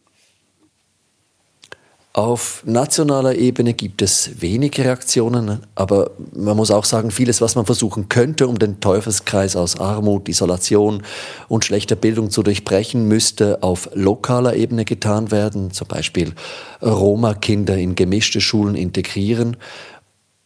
Auf 2.15 2.63
nationaler 2.65 3.36
Ebene 3.36 3.73
gibt 3.73 4.01
es 4.01 4.39
wenig 4.39 4.80
Reaktionen, 4.80 5.60
aber 5.75 6.12
man 6.34 6.56
muss 6.56 6.71
auch 6.71 6.86
sagen, 6.86 7.12
vieles, 7.12 7.41
was 7.41 7.56
man 7.56 7.65
versuchen 7.65 8.08
könnte, 8.08 8.47
um 8.47 8.58
den 8.58 8.80
Teufelskreis 8.80 9.58
aus 9.58 9.78
Armut, 9.82 10.30
Isolation 10.30 11.04
und 11.49 11.65
schlechter 11.65 11.97
Bildung 11.97 12.30
zu 12.30 12.41
durchbrechen, 12.41 13.10
müsste 13.10 13.62
auf 13.63 13.89
lokaler 13.95 14.56
Ebene 14.56 14.86
getan 14.86 15.30
werden, 15.30 15.71
zum 15.71 15.89
Beispiel 15.89 16.32
Roma-Kinder 16.82 17.75
in 17.75 17.95
gemischte 17.95 18.39
Schulen 18.39 18.75
integrieren. 18.75 19.58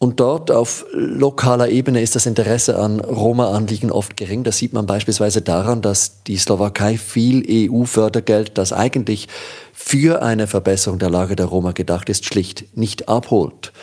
Und 0.02 0.18
dort 0.18 0.50
auf 0.50 0.86
lokaler 0.92 1.68
Ebene 1.68 2.00
ist 2.00 2.16
das 2.16 2.24
Interesse 2.24 2.78
an 2.78 3.00
Roma-Anliegen 3.00 3.92
oft 3.92 4.16
gering. 4.16 4.44
Das 4.44 4.56
sieht 4.56 4.72
man 4.72 4.86
beispielsweise 4.86 5.42
daran, 5.42 5.82
dass 5.82 6.22
die 6.24 6.38
Slowakei 6.38 6.96
viel 6.96 7.44
EU-Fördergeld, 7.46 8.56
das 8.56 8.72
eigentlich 8.72 9.28
für 9.74 10.22
eine 10.22 10.46
Verbesserung 10.46 10.98
der 10.98 11.10
Lage 11.10 11.36
der 11.36 11.44
Roma 11.44 11.72
gedacht 11.72 12.08
ist, 12.08 12.24
schlicht 12.24 12.74
nicht 12.74 13.10
abholt. 13.10 13.74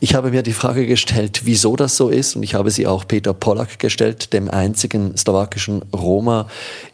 Ich 0.00 0.14
habe 0.14 0.30
mir 0.30 0.42
die 0.42 0.52
Frage 0.52 0.86
gestellt, 0.86 1.42
wieso 1.44 1.76
das 1.76 1.96
so 1.96 2.08
ist, 2.08 2.36
und 2.36 2.42
ich 2.42 2.54
habe 2.54 2.70
sie 2.70 2.86
auch 2.86 3.06
Peter 3.06 3.32
Pollack 3.32 3.78
gestellt, 3.78 4.32
dem 4.32 4.50
einzigen 4.50 5.16
slowakischen 5.16 5.82
Roma 5.94 6.48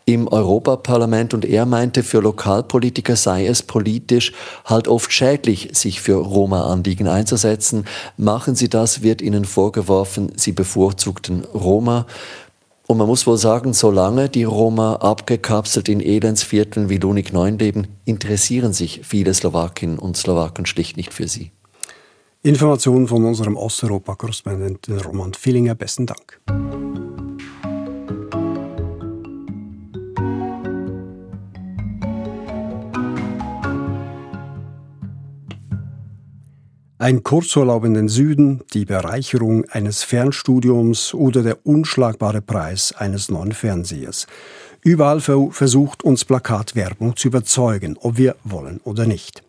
im 0.04 0.28
Europaparlament, 0.28 1.34
und 1.34 1.44
er 1.44 1.66
meinte, 1.66 2.02
für 2.02 2.20
Lokalpolitiker 2.20 3.16
sei 3.16 3.46
es 3.46 3.62
politisch 3.62 4.32
halt 4.64 4.88
oft 4.88 5.12
schädlich, 5.12 5.70
sich 5.72 6.00
für 6.00 6.16
Roma-Anliegen 6.16 7.08
einzusetzen. 7.08 7.86
Machen 8.16 8.54
Sie 8.54 8.68
das, 8.68 9.02
wird 9.02 9.22
Ihnen 9.22 9.44
vorgeworfen, 9.44 10.32
Sie 10.36 10.52
bevorzugten 10.52 11.44
Roma. 11.54 12.06
Und 12.86 12.98
man 12.98 13.06
muss 13.06 13.26
wohl 13.26 13.38
sagen, 13.38 13.72
solange 13.72 14.28
die 14.28 14.44
Roma 14.44 14.96
abgekapselt 14.96 15.88
in 15.88 16.00
Elendsvierteln 16.00 16.88
wie 16.88 16.98
Lunik 16.98 17.32
9 17.32 17.56
leben, 17.58 17.86
interessieren 18.04 18.72
sich 18.72 19.02
viele 19.04 19.32
Slowakinnen 19.32 19.98
und 19.98 20.16
Slowaken 20.16 20.66
schlicht 20.66 20.96
nicht 20.96 21.14
für 21.14 21.28
sie. 21.28 21.52
Informationen 22.42 23.06
von 23.06 23.22
unserem 23.26 23.54
Osteuropa-Korrespondenten 23.54 24.98
Roman 24.98 25.32
Villinger. 25.34 25.74
Besten 25.74 26.06
Dank. 26.06 26.40
Ein 36.96 37.22
Kurzurlaub 37.22 37.84
in 37.84 37.92
den 37.92 38.08
Süden, 38.08 38.62
die 38.72 38.86
Bereicherung 38.86 39.66
eines 39.68 40.02
Fernstudiums 40.02 41.12
oder 41.12 41.42
der 41.42 41.66
unschlagbare 41.66 42.40
Preis 42.40 42.94
eines 42.96 43.30
neuen 43.30 43.52
Fernsehers. 43.52 44.26
Überall 44.82 45.20
versucht 45.20 46.02
uns 46.04 46.24
Plakatwerbung 46.24 47.16
zu 47.16 47.28
überzeugen, 47.28 47.98
ob 48.00 48.16
wir 48.16 48.36
wollen 48.44 48.80
oder 48.84 49.04
nicht. 49.04 49.42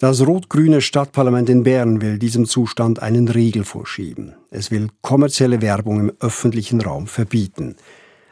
Das 0.00 0.26
rot-grüne 0.26 0.80
Stadtparlament 0.80 1.50
in 1.50 1.62
Bern 1.62 2.00
will 2.00 2.18
diesem 2.18 2.46
Zustand 2.46 3.02
einen 3.02 3.28
Riegel 3.28 3.64
vorschieben. 3.64 4.34
Es 4.50 4.70
will 4.70 4.88
kommerzielle 5.02 5.60
Werbung 5.60 6.00
im 6.00 6.12
öffentlichen 6.20 6.80
Raum 6.80 7.06
verbieten. 7.06 7.76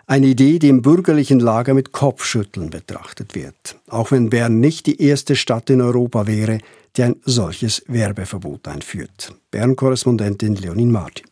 Eine 0.06 0.28
Idee, 0.28 0.58
die 0.58 0.70
im 0.70 0.80
bürgerlichen 0.80 1.40
Lager 1.40 1.74
mit 1.74 1.92
Kopfschütteln 1.92 2.70
betrachtet 2.70 3.34
wird. 3.34 3.76
Auch 3.86 4.12
wenn 4.12 4.30
Bern 4.30 4.60
nicht 4.60 4.86
die 4.86 5.02
erste 5.02 5.36
Stadt 5.36 5.68
in 5.68 5.82
Europa 5.82 6.26
wäre, 6.26 6.60
die 6.96 7.02
ein 7.02 7.16
solches 7.26 7.84
Werbeverbot 7.86 8.66
einführt. 8.66 9.34
Bern-Korrespondentin 9.50 10.54
Leonin 10.54 10.90
Martin. 10.90 11.26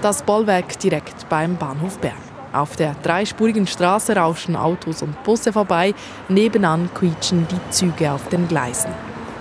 Das 0.00 0.22
Bollwerk 0.22 0.78
direkt 0.78 1.28
beim 1.28 1.58
Bahnhof 1.58 1.98
Bern. 1.98 2.29
Auf 2.52 2.74
der 2.74 2.96
dreispurigen 3.02 3.68
Straße 3.68 4.16
rauschen 4.16 4.56
Autos 4.56 5.02
und 5.02 5.22
Busse 5.22 5.52
vorbei, 5.52 5.94
nebenan 6.28 6.90
quietschen 6.94 7.46
die 7.48 7.70
Züge 7.70 8.10
auf 8.10 8.28
den 8.28 8.48
Gleisen. 8.48 8.90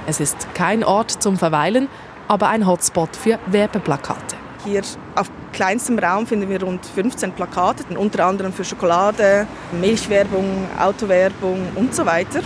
Es 0.06 0.20
ist 0.20 0.54
kein 0.54 0.84
Ort 0.84 1.12
zum 1.12 1.36
Verweilen, 1.36 1.88
aber 2.28 2.50
ein 2.50 2.68
Hotspot 2.68 3.16
für 3.16 3.40
Werbeplakate. 3.48 4.36
Hier 4.64 4.84
auf 5.16 5.32
kleinstem 5.54 5.98
Raum 5.98 6.28
finden 6.28 6.50
wir 6.50 6.62
rund 6.62 6.86
15 6.86 7.32
Plakate, 7.32 7.98
unter 7.98 8.26
anderem 8.26 8.54
für 8.54 8.64
Schokolade, 8.64 9.48
Milchwerbung, 9.80 10.68
Autowerbung 10.78 11.68
und 11.76 11.96
so 11.96 12.06
weiter. 12.06 12.42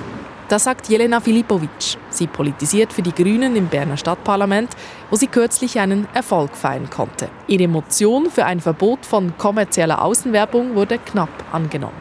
Das 0.53 0.65
sagt 0.65 0.87
Jelena 0.87 1.19
Filipovic. 1.19 1.97
Sie 2.11 2.27
politisiert 2.27 2.93
für 2.93 3.01
die 3.01 3.11
Grünen 3.11 3.55
im 3.55 3.69
Berner 3.69 3.97
Stadtparlament, 3.97 4.69
wo 5.09 5.15
sie 5.15 5.25
kürzlich 5.25 5.79
einen 5.79 6.07
Erfolg 6.13 6.55
feiern 6.55 6.91
konnte. 6.91 7.27
Ihre 7.47 7.67
Motion 7.67 8.29
für 8.29 8.45
ein 8.45 8.59
Verbot 8.59 9.03
von 9.03 9.35
kommerzieller 9.39 10.03
Außenwerbung 10.03 10.75
wurde 10.75 10.99
knapp 10.99 11.31
angenommen. 11.51 11.97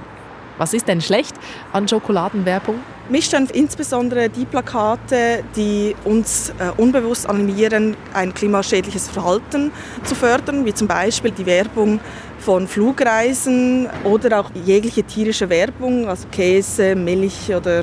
Was 0.58 0.74
ist 0.74 0.86
denn 0.86 1.00
schlecht 1.00 1.34
an 1.72 1.88
Schokoladenwerbung? 1.88 2.74
Mich 3.08 3.24
stören 3.24 3.48
insbesondere 3.50 4.28
die 4.28 4.44
Plakate, 4.44 5.44
die 5.56 5.96
uns 6.04 6.50
äh, 6.50 6.72
unbewusst 6.76 7.26
animieren, 7.26 7.96
ein 8.12 8.34
klimaschädliches 8.34 9.08
Verhalten 9.08 9.72
zu 10.04 10.14
fördern, 10.14 10.66
wie 10.66 10.74
zum 10.74 10.88
Beispiel 10.88 11.30
die 11.30 11.46
Werbung 11.46 12.00
von 12.38 12.68
Flugreisen 12.68 13.88
oder 14.04 14.40
auch 14.40 14.50
jegliche 14.66 15.04
tierische 15.04 15.48
Werbung, 15.48 16.06
also 16.06 16.28
Käse, 16.30 16.94
Milch 16.94 17.50
oder 17.54 17.82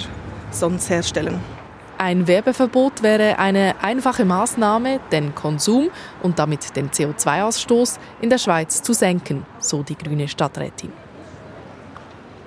sonst 0.51 0.89
herstellen. 0.89 1.39
Ein 1.97 2.27
Werbeverbot 2.27 3.03
wäre 3.03 3.39
eine 3.39 3.75
einfache 3.81 4.23
Maßnahme, 4.23 5.01
den 5.11 5.35
Konsum 5.35 5.89
und 6.23 6.39
damit 6.39 6.75
den 6.77 6.89
CO2-Ausstoß 6.91 7.99
in 8.21 8.29
der 8.29 8.37
Schweiz 8.37 8.81
zu 8.81 8.93
senken, 8.93 9.45
so 9.59 9.83
die 9.83 9.97
grüne 9.97 10.29
Stadträtin. 10.29 10.93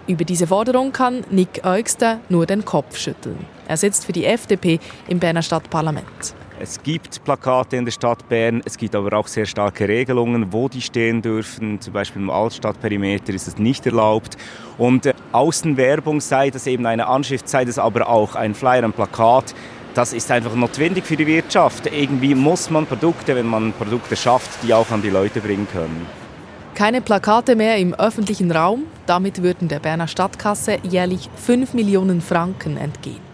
Über 0.06 0.24
diese 0.24 0.46
Forderung 0.46 0.92
kann 0.92 1.24
Nick 1.30 1.64
Eugster 1.64 2.20
nur 2.28 2.46
den 2.46 2.64
Kopf 2.64 2.96
schütteln. 2.96 3.44
Er 3.68 3.76
sitzt 3.76 4.06
für 4.06 4.12
die 4.12 4.24
FDP 4.24 4.80
im 5.06 5.18
Berner 5.18 5.42
Stadtparlament. 5.42 6.34
Es 6.64 6.80
gibt 6.80 7.24
Plakate 7.24 7.76
in 7.76 7.84
der 7.84 7.90
Stadt 7.90 8.28
Bern, 8.28 8.62
es 8.64 8.78
gibt 8.78 8.94
aber 8.94 9.18
auch 9.18 9.26
sehr 9.26 9.46
starke 9.46 9.88
Regelungen, 9.88 10.52
wo 10.52 10.68
die 10.68 10.80
stehen 10.80 11.20
dürfen. 11.20 11.80
Zum 11.80 11.92
Beispiel 11.92 12.22
im 12.22 12.30
Altstadtperimeter 12.30 13.34
ist 13.34 13.48
es 13.48 13.58
nicht 13.58 13.84
erlaubt. 13.84 14.36
Und 14.78 15.06
äh, 15.06 15.14
Außenwerbung, 15.32 16.20
sei 16.20 16.50
das 16.50 16.68
eben 16.68 16.86
eine 16.86 17.08
Anschrift, 17.08 17.48
sei 17.48 17.64
das 17.64 17.80
aber 17.80 18.08
auch 18.08 18.36
ein 18.36 18.54
Flyer, 18.54 18.84
ein 18.84 18.92
Plakat, 18.92 19.56
das 19.94 20.12
ist 20.12 20.30
einfach 20.30 20.54
notwendig 20.54 21.04
für 21.04 21.16
die 21.16 21.26
Wirtschaft. 21.26 21.88
Irgendwie 21.88 22.36
muss 22.36 22.70
man 22.70 22.86
Produkte, 22.86 23.34
wenn 23.34 23.46
man 23.46 23.72
Produkte 23.72 24.14
schafft, 24.14 24.62
die 24.62 24.72
auch 24.72 24.88
an 24.92 25.02
die 25.02 25.10
Leute 25.10 25.40
bringen 25.40 25.66
können. 25.66 26.06
Keine 26.76 27.00
Plakate 27.00 27.56
mehr 27.56 27.76
im 27.78 27.92
öffentlichen 27.92 28.52
Raum. 28.52 28.84
Damit 29.06 29.42
würden 29.42 29.66
der 29.66 29.80
Berner 29.80 30.06
Stadtkasse 30.06 30.78
jährlich 30.84 31.28
5 31.34 31.74
Millionen 31.74 32.20
Franken 32.20 32.76
entgehen. 32.76 33.31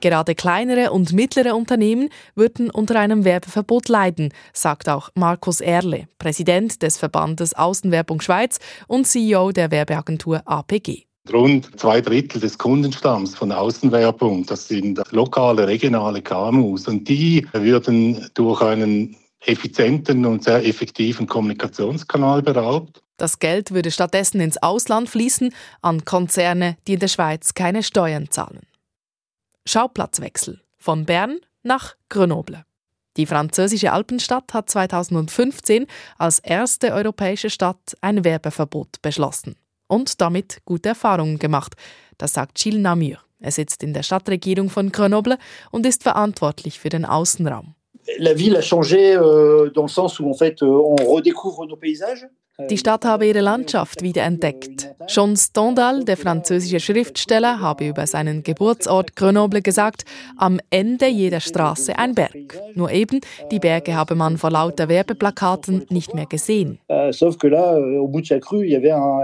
Gerade 0.00 0.34
kleinere 0.34 0.90
und 0.90 1.12
mittlere 1.12 1.56
Unternehmen 1.56 2.10
würden 2.34 2.70
unter 2.70 2.98
einem 2.98 3.24
Werbeverbot 3.24 3.88
leiden, 3.88 4.32
sagt 4.52 4.88
auch 4.88 5.10
Markus 5.14 5.60
Erle, 5.60 6.06
Präsident 6.18 6.82
des 6.82 6.98
Verbandes 6.98 7.54
Außenwerbung 7.54 8.20
Schweiz 8.20 8.58
und 8.88 9.06
CEO 9.06 9.52
der 9.52 9.70
Werbeagentur 9.70 10.42
APG. 10.44 11.04
Rund 11.32 11.78
zwei 11.80 12.00
Drittel 12.00 12.40
des 12.40 12.56
Kundenstamms 12.56 13.34
von 13.34 13.50
Außenwerbung, 13.50 14.46
das 14.46 14.68
sind 14.68 15.00
lokale, 15.10 15.66
regionale 15.66 16.22
KMUs 16.22 16.86
und 16.86 17.08
die 17.08 17.46
würden 17.52 18.28
durch 18.34 18.62
einen 18.62 19.16
effizienten 19.44 20.24
und 20.24 20.44
sehr 20.44 20.64
effektiven 20.64 21.26
Kommunikationskanal 21.26 22.42
beraubt. 22.42 23.02
Das 23.16 23.38
Geld 23.38 23.72
würde 23.72 23.90
stattdessen 23.90 24.40
ins 24.40 24.62
Ausland 24.62 25.08
fließen, 25.08 25.52
an 25.82 26.04
Konzerne, 26.04 26.76
die 26.86 26.94
in 26.94 27.00
der 27.00 27.08
Schweiz 27.08 27.54
keine 27.54 27.82
Steuern 27.82 28.30
zahlen. 28.30 28.60
Schauplatzwechsel 29.68 30.60
von 30.78 31.04
Bern 31.04 31.40
nach 31.64 31.96
Grenoble. 32.08 32.64
Die 33.16 33.26
französische 33.26 33.92
Alpenstadt 33.92 34.54
hat 34.54 34.70
2015 34.70 35.86
als 36.18 36.38
erste 36.38 36.92
europäische 36.92 37.50
Stadt 37.50 37.96
ein 38.00 38.24
Werbeverbot 38.24 39.02
beschlossen 39.02 39.56
und 39.88 40.20
damit 40.20 40.58
gute 40.64 40.90
Erfahrungen 40.90 41.38
gemacht. 41.38 41.74
Das 42.16 42.34
sagt 42.34 42.54
Gilles 42.56 42.80
Namur. 42.80 43.18
Er 43.40 43.50
sitzt 43.50 43.82
in 43.82 43.92
der 43.92 44.04
Stadtregierung 44.04 44.70
von 44.70 44.92
Grenoble 44.92 45.38
und 45.72 45.84
ist 45.84 46.04
verantwortlich 46.04 46.78
für 46.78 46.88
den 46.88 47.04
Außenraum. 47.04 47.74
La 48.18 48.38
ville 48.38 48.58
a 48.58 48.62
changé 48.62 49.16
euh, 49.16 49.68
dans 49.74 49.82
le 49.82 49.88
sens 49.88 50.20
où 50.20 50.30
en 50.30 50.34
fait 50.34 50.62
euh, 50.62 50.66
on 50.66 50.94
redécouvre 50.94 51.66
nos 51.66 51.76
paysages. 51.76 52.24
Die 52.70 52.78
Stadt 52.78 53.04
habe 53.04 53.26
ihre 53.26 53.42
Landschaft 53.42 54.02
wiederentdeckt. 54.02 54.94
Jean 55.06 55.36
Stendhal, 55.36 56.04
der 56.04 56.16
französische 56.16 56.80
Schriftsteller, 56.80 57.60
habe 57.60 57.86
über 57.86 58.06
seinen 58.06 58.42
Geburtsort 58.42 59.14
Grenoble 59.14 59.60
gesagt, 59.60 60.04
am 60.38 60.58
Ende 60.70 61.06
jeder 61.06 61.40
Straße 61.40 61.98
ein 61.98 62.14
Berg. 62.14 62.58
Nur 62.74 62.90
eben, 62.90 63.20
die 63.50 63.58
Berge 63.58 63.94
habe 63.94 64.14
man 64.14 64.38
vor 64.38 64.50
lauter 64.50 64.88
Werbeplakaten 64.88 65.84
nicht 65.90 66.14
mehr 66.14 66.26
gesehen. 66.26 66.78
Sauf 67.10 67.38
que 67.38 67.48
là, 67.48 67.76
au 67.76 68.08
bout 68.08 68.22
de 68.22 68.26
chaque 68.26 68.50
rue, 68.50 68.64
il 68.64 68.72
y 68.72 68.76
avait 68.76 68.90
un, 68.90 69.20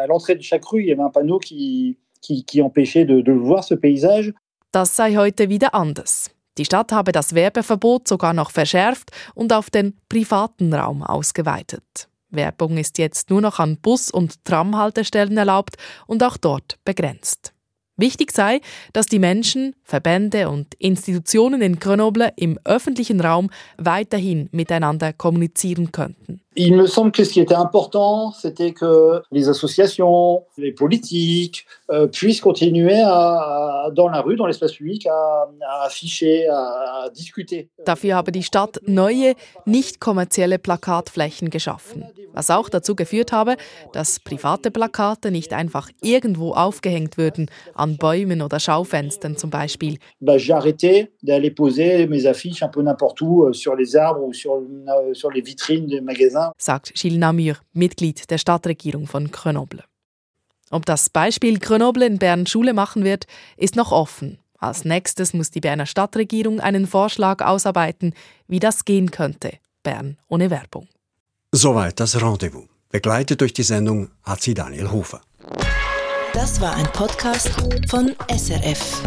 à 0.00 0.06
l'entrée 0.06 0.36
de 0.36 0.42
chaque 0.42 0.64
rue, 0.64 0.82
il 0.82 0.88
y 0.88 0.92
avait 0.92 1.02
un 1.02 1.10
panneau 1.10 1.38
qui 1.38 1.98
qui, 2.20 2.44
qui 2.44 2.62
empêchait 2.62 3.04
de, 3.04 3.20
de 3.20 3.32
voir 3.32 3.64
ce 3.64 3.74
paysage. 3.74 4.32
Das 4.72 4.94
sei 4.96 5.16
heute 5.16 5.48
wieder 5.48 5.74
anders. 5.74 6.30
Die 6.58 6.64
Stadt 6.64 6.92
habe 6.92 7.12
das 7.12 7.34
Werbeverbot 7.34 8.06
sogar 8.06 8.34
noch 8.34 8.50
verschärft 8.50 9.10
und 9.34 9.52
auf 9.52 9.70
den 9.70 9.96
privaten 10.08 10.74
Raum 10.74 11.02
ausgeweitet. 11.02 12.09
Werbung 12.30 12.76
ist 12.76 12.98
jetzt 12.98 13.30
nur 13.30 13.40
noch 13.40 13.58
an 13.58 13.76
Bus- 13.76 14.10
und 14.10 14.44
Tramhaltestellen 14.44 15.36
erlaubt 15.36 15.76
und 16.06 16.22
auch 16.22 16.36
dort 16.36 16.78
begrenzt. 16.84 17.52
Wichtig 18.00 18.32
sei, 18.32 18.62
dass 18.94 19.06
die 19.06 19.18
Menschen, 19.18 19.76
Verbände 19.84 20.48
und 20.48 20.74
Institutionen 20.76 21.60
in 21.60 21.78
Grenoble 21.78 22.32
im 22.36 22.58
öffentlichen 22.64 23.20
Raum 23.20 23.50
weiterhin 23.76 24.48
miteinander 24.52 25.12
kommunizieren 25.12 25.92
könnten. 25.92 26.40
Il 26.56 26.74
me 26.74 26.88
semble 26.88 27.12
que 27.12 27.22
ce 27.22 27.32
qui 27.32 27.40
était 27.40 27.54
important, 27.54 28.32
c'était 28.32 28.72
que 28.72 29.22
les 29.30 29.48
associations, 29.48 30.42
les 30.58 30.72
politiques 30.72 31.64
euh, 31.92 32.08
puissent 32.08 32.40
continuer 32.40 32.98
à, 32.98 33.84
à, 33.86 33.90
dans 33.92 34.08
la 34.08 34.20
rue, 34.20 34.34
dans 34.34 34.46
l'espace 34.46 34.72
public, 34.72 35.06
à, 35.06 35.48
à 35.60 35.84
afficher, 35.86 36.48
à, 36.48 37.08
discuter. 37.14 37.68
Dafür 37.84 38.16
habe 38.16 38.32
die 38.32 38.42
Stadt 38.42 38.80
neue, 38.86 39.34
nicht 39.64 40.00
kommerzielle 40.00 40.58
Plakatflächen 40.58 41.50
geschaffen, 41.50 42.04
was 42.34 42.50
auch 42.50 42.68
dazu 42.68 42.96
geführt 42.96 43.30
habe, 43.30 43.56
dass 43.92 44.18
private 44.18 44.72
Plakate 44.72 45.30
nicht 45.30 45.52
einfach 45.52 45.88
irgendwo 46.02 46.52
aufgehängt 46.54 47.16
würden, 47.16 47.48
an 47.74 47.96
Bäumen 47.96 48.42
oder 48.42 48.58
Schaufenstern 48.58 49.36
zum 49.36 49.50
Beispiel. 49.50 49.98
Bah, 50.20 50.36
J'ai 50.36 50.52
arrêté 50.52 51.12
d'aller 51.22 51.52
poser 51.52 52.08
mes 52.08 52.26
affiches 52.26 52.62
un 52.62 52.68
peu 52.68 52.82
n'importe 52.82 53.20
où, 53.20 53.44
euh, 53.44 53.52
sur 53.52 53.76
les 53.76 53.94
arbres 53.94 54.24
ou 54.24 54.32
sur, 54.32 54.54
euh, 54.54 55.14
sur 55.14 55.30
les 55.30 55.42
vitrines 55.42 55.86
des 55.86 56.00
magasins 56.00 56.39
sagt 56.58 56.94
Gilles 56.94 57.18
Namur, 57.18 57.56
Mitglied 57.72 58.30
der 58.30 58.38
Stadtregierung 58.38 59.06
von 59.06 59.30
Grenoble. 59.30 59.84
Ob 60.70 60.86
das 60.86 61.10
Beispiel 61.10 61.58
Grenoble 61.58 62.06
in 62.06 62.18
Bern 62.18 62.46
Schule 62.46 62.74
machen 62.74 63.04
wird, 63.04 63.26
ist 63.56 63.76
noch 63.76 63.92
offen. 63.92 64.38
Als 64.58 64.84
nächstes 64.84 65.32
muss 65.32 65.50
die 65.50 65.60
Berner 65.60 65.86
Stadtregierung 65.86 66.60
einen 66.60 66.86
Vorschlag 66.86 67.42
ausarbeiten, 67.44 68.14
wie 68.46 68.60
das 68.60 68.84
gehen 68.84 69.10
könnte. 69.10 69.58
Bern 69.82 70.18
ohne 70.28 70.50
Werbung. 70.50 70.86
Soweit 71.52 71.98
das 71.98 72.20
Rendezvous. 72.20 72.68
Begleitet 72.90 73.40
durch 73.40 73.52
die 73.52 73.62
Sendung 73.62 74.10
hat 74.22 74.42
sie 74.42 74.54
Daniel 74.54 74.90
Hofer. 74.90 75.20
Das 76.32 76.60
war 76.60 76.74
ein 76.74 76.86
Podcast 76.92 77.50
von 77.88 78.14
SRF. 78.28 79.02